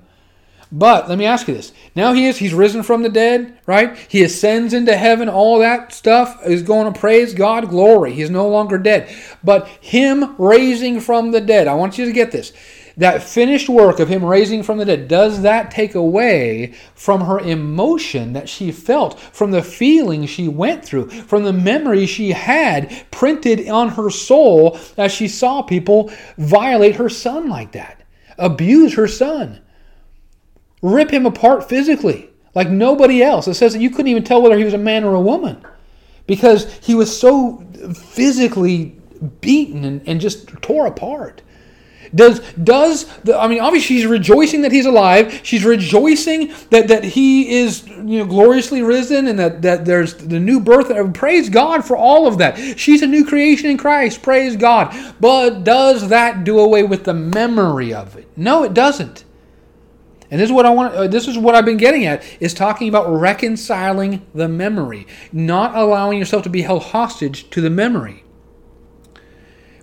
[0.71, 1.71] But let me ask you this.
[1.95, 3.95] Now he is, he's risen from the dead, right?
[4.09, 8.13] He ascends into heaven, all that stuff is going to praise God, glory.
[8.13, 9.15] He's no longer dead.
[9.43, 12.53] But him raising from the dead, I want you to get this
[12.97, 17.39] that finished work of him raising from the dead, does that take away from her
[17.39, 23.05] emotion that she felt, from the feeling she went through, from the memory she had
[23.11, 28.03] printed on her soul as she saw people violate her son like that,
[28.37, 29.61] abuse her son,
[30.81, 33.47] rip him apart physically like nobody else?
[33.47, 35.65] It says that you couldn't even tell whether he was a man or a woman
[36.27, 37.65] because he was so
[37.95, 38.99] physically
[39.41, 41.41] beaten and, and just tore apart.
[42.15, 45.41] Does does the, I mean obviously she's rejoicing that he's alive.
[45.43, 50.39] She's rejoicing that that he is you know gloriously risen and that that there's the
[50.39, 50.91] new birth.
[51.13, 52.79] Praise God for all of that.
[52.79, 54.21] She's a new creation in Christ.
[54.21, 54.95] Praise God.
[55.19, 58.27] But does that do away with the memory of it?
[58.37, 59.23] No, it doesn't.
[60.29, 60.95] And this is what I want.
[60.95, 65.75] Uh, this is what I've been getting at: is talking about reconciling the memory, not
[65.75, 68.22] allowing yourself to be held hostage to the memory.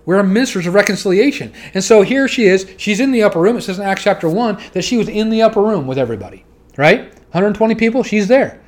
[0.06, 1.52] We're ministers of reconciliation.
[1.74, 2.66] And so here she is.
[2.76, 3.56] She's in the upper room.
[3.56, 6.44] It says in Acts chapter 1 that she was in the upper room with everybody,
[6.76, 7.12] right?
[7.32, 8.60] 120 people, she's there.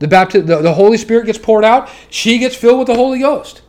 [0.00, 3.20] The, bapti- the, the Holy Spirit gets poured out, she gets filled with the Holy
[3.20, 3.62] Ghost.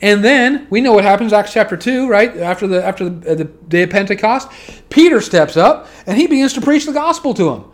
[0.00, 2.36] And then we know what happens, Acts chapter 2, right?
[2.36, 4.48] After the after the, uh, the day of Pentecost,
[4.90, 7.64] Peter steps up and he begins to preach the gospel to them.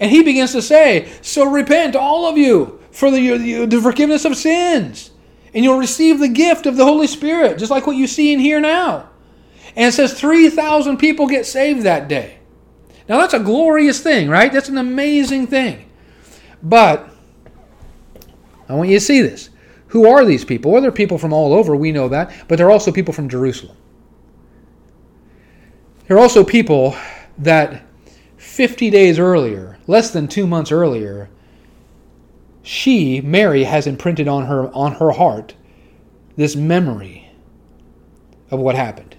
[0.00, 4.36] And he begins to say, So repent, all of you, for the, the forgiveness of
[4.36, 5.10] sins.
[5.56, 8.38] And you'll receive the gift of the Holy Spirit, just like what you see in
[8.38, 9.08] here now.
[9.74, 12.40] And it says 3,000 people get saved that day.
[13.08, 14.52] Now that's a glorious thing, right?
[14.52, 15.90] That's an amazing thing.
[16.62, 17.08] But
[18.68, 19.48] I want you to see this.
[19.88, 20.72] Who are these people?
[20.72, 23.78] Well, they're people from all over, we know that, but they're also people from Jerusalem.
[26.06, 26.94] They're also people
[27.38, 27.82] that
[28.36, 31.30] 50 days earlier, less than two months earlier,
[32.66, 35.54] she, Mary, has imprinted on her on her heart
[36.36, 37.30] this memory
[38.50, 39.14] of what happened.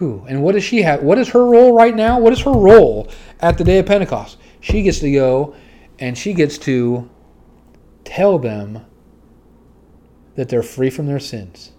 [0.00, 1.02] And what does she have?
[1.02, 2.20] What is her role right now?
[2.20, 3.10] What is her role
[3.40, 4.36] at the day of Pentecost?
[4.60, 5.56] She gets to go
[5.98, 7.08] and she gets to
[8.04, 8.84] tell them
[10.36, 11.72] that they're free from their sins,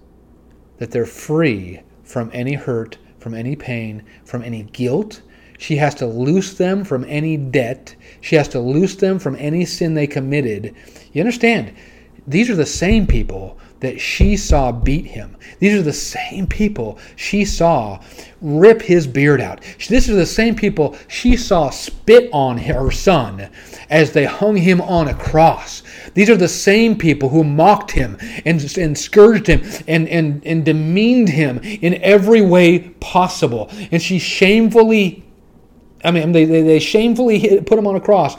[0.79, 5.21] that they're free from any hurt, from any pain, from any guilt.
[5.59, 7.93] She has to loose them from any debt.
[8.21, 10.73] She has to loose them from any sin they committed.
[11.11, 11.73] You understand?
[12.25, 15.35] These are the same people that she saw beat him.
[15.59, 18.01] These are the same people she saw
[18.39, 19.61] rip his beard out.
[19.89, 23.49] These are the same people she saw spit on her son
[23.89, 25.83] as they hung him on a cross.
[26.13, 30.63] These are the same people who mocked him and, and scourged him and, and, and
[30.63, 33.69] demeaned him in every way possible.
[33.91, 35.25] And she shamefully,
[36.03, 38.35] I mean, they, they, they shamefully hit, put him on a cross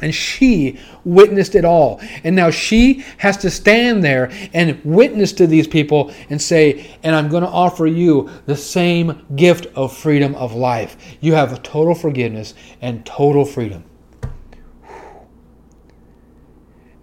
[0.00, 2.00] and she witnessed it all.
[2.24, 7.14] And now she has to stand there and witness to these people and say, and
[7.14, 10.96] I'm going to offer you the same gift of freedom of life.
[11.20, 13.84] You have total forgiveness and total freedom.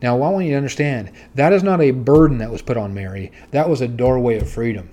[0.01, 2.93] Now, I want you to understand that is not a burden that was put on
[2.93, 4.89] Mary, that was a doorway of freedom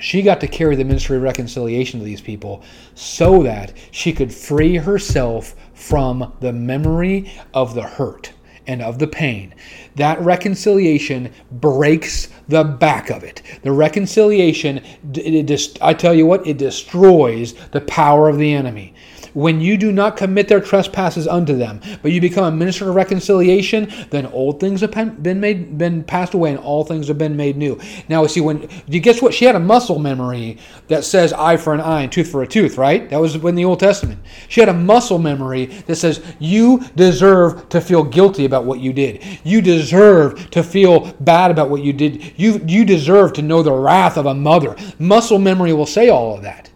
[0.00, 2.62] she got to carry the ministry of reconciliation to these people
[2.94, 8.32] so that she could free herself from the memory of the hurt
[8.66, 9.54] and of the pain.
[9.96, 13.42] That reconciliation breaks the back of it.
[13.62, 14.78] The reconciliation,
[15.12, 18.93] it, it, I tell you what, it destroys the power of the enemy
[19.34, 22.94] when you do not commit their trespasses unto them, but you become a minister of
[22.94, 27.36] reconciliation, then old things have been made, been passed away, and all things have been
[27.36, 27.78] made new.
[28.08, 29.34] Now, see, when you guess what?
[29.34, 30.58] She had a muscle memory
[30.88, 33.10] that says eye for an eye and tooth for a tooth, right?
[33.10, 34.20] That was in the Old Testament.
[34.48, 38.92] She had a muscle memory that says you deserve to feel guilty about what you
[38.92, 39.22] did.
[39.44, 42.38] You deserve to feel bad about what you did.
[42.38, 44.76] You you deserve to know the wrath of a mother.
[44.98, 46.70] Muscle memory will say all of that.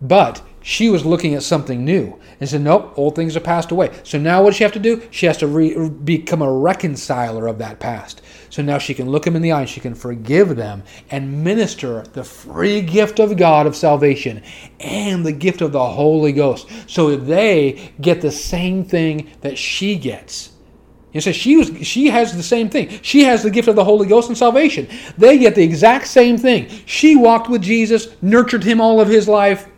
[0.00, 3.96] But she was looking at something new and said, Nope, old things have passed away.
[4.02, 5.00] So now what does she have to do?
[5.12, 8.20] She has to re- become a reconciler of that past.
[8.50, 11.44] So now she can look them in the eye and she can forgive them and
[11.44, 14.42] minister the free gift of God of salvation
[14.80, 19.94] and the gift of the Holy Ghost so they get the same thing that she
[19.94, 20.50] gets.
[21.12, 22.88] You say she was she has the same thing.
[23.02, 24.88] She has the gift of the Holy Ghost and salvation.
[25.16, 26.68] They get the exact same thing.
[26.86, 29.68] She walked with Jesus, nurtured him all of his life,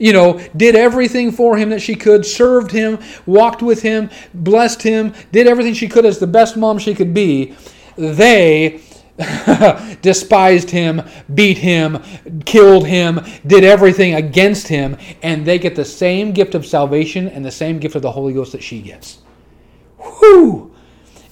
[0.00, 4.82] you know, did everything for him that she could, served him, walked with him, blessed
[4.82, 7.54] him, did everything she could as the best mom she could be,
[7.96, 8.80] they
[10.02, 11.02] despised him,
[11.34, 12.02] beat him,
[12.46, 17.44] killed him, did everything against him, and they get the same gift of salvation and
[17.44, 19.18] the same gift of the Holy Ghost that she gets.
[19.98, 20.74] Whew!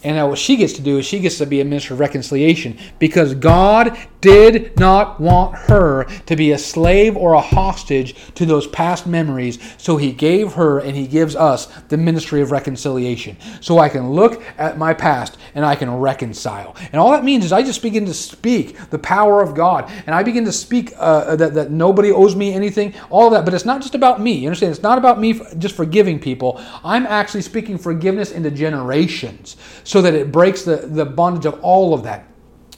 [0.04, 2.00] And now what she gets to do is she gets to be a minister of
[2.00, 8.46] reconciliation because God did not want her to be a slave or a hostage to
[8.46, 9.58] those past memories.
[9.76, 13.36] So he gave her and he gives us the ministry of reconciliation.
[13.60, 16.76] So I can look at my past and I can reconcile.
[16.92, 20.14] And all that means is I just begin to speak the power of God and
[20.14, 23.44] I begin to speak uh, that, that nobody owes me anything, all that.
[23.44, 24.32] But it's not just about me.
[24.32, 24.72] You understand?
[24.72, 26.60] It's not about me just forgiving people.
[26.84, 29.56] I'm actually speaking forgiveness into generations
[29.89, 32.28] so that it breaks the, the bondage of all of that.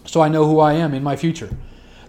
[0.05, 1.51] So I know who I am in my future.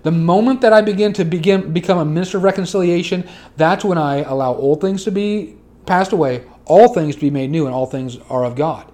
[0.04, 4.18] The moment that I begin to begin become a minister of reconciliation, that's when I
[4.18, 5.56] allow old things to be
[5.88, 8.92] passed away, all things to be made new, and all things are of God.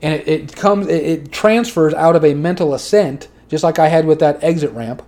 [0.00, 3.88] And it, it comes, it, it transfers out of a mental assent, just like I
[3.88, 5.02] had with that exit ramp.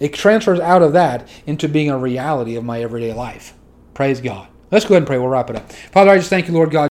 [0.00, 3.52] It transfers out of that into being a reality of my everyday life.
[3.92, 4.48] Praise God.
[4.70, 5.18] Let's go ahead and pray.
[5.18, 5.70] We'll wrap it up.
[5.92, 6.88] Father, I just thank you, Lord God.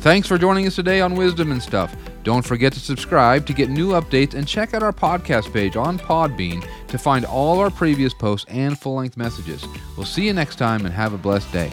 [0.00, 1.94] Thanks for joining us today on Wisdom and Stuff.
[2.22, 5.98] Don't forget to subscribe to get new updates and check out our podcast page on
[5.98, 9.66] Podbean to find all our previous posts and full length messages.
[9.96, 11.72] We'll see you next time and have a blessed day.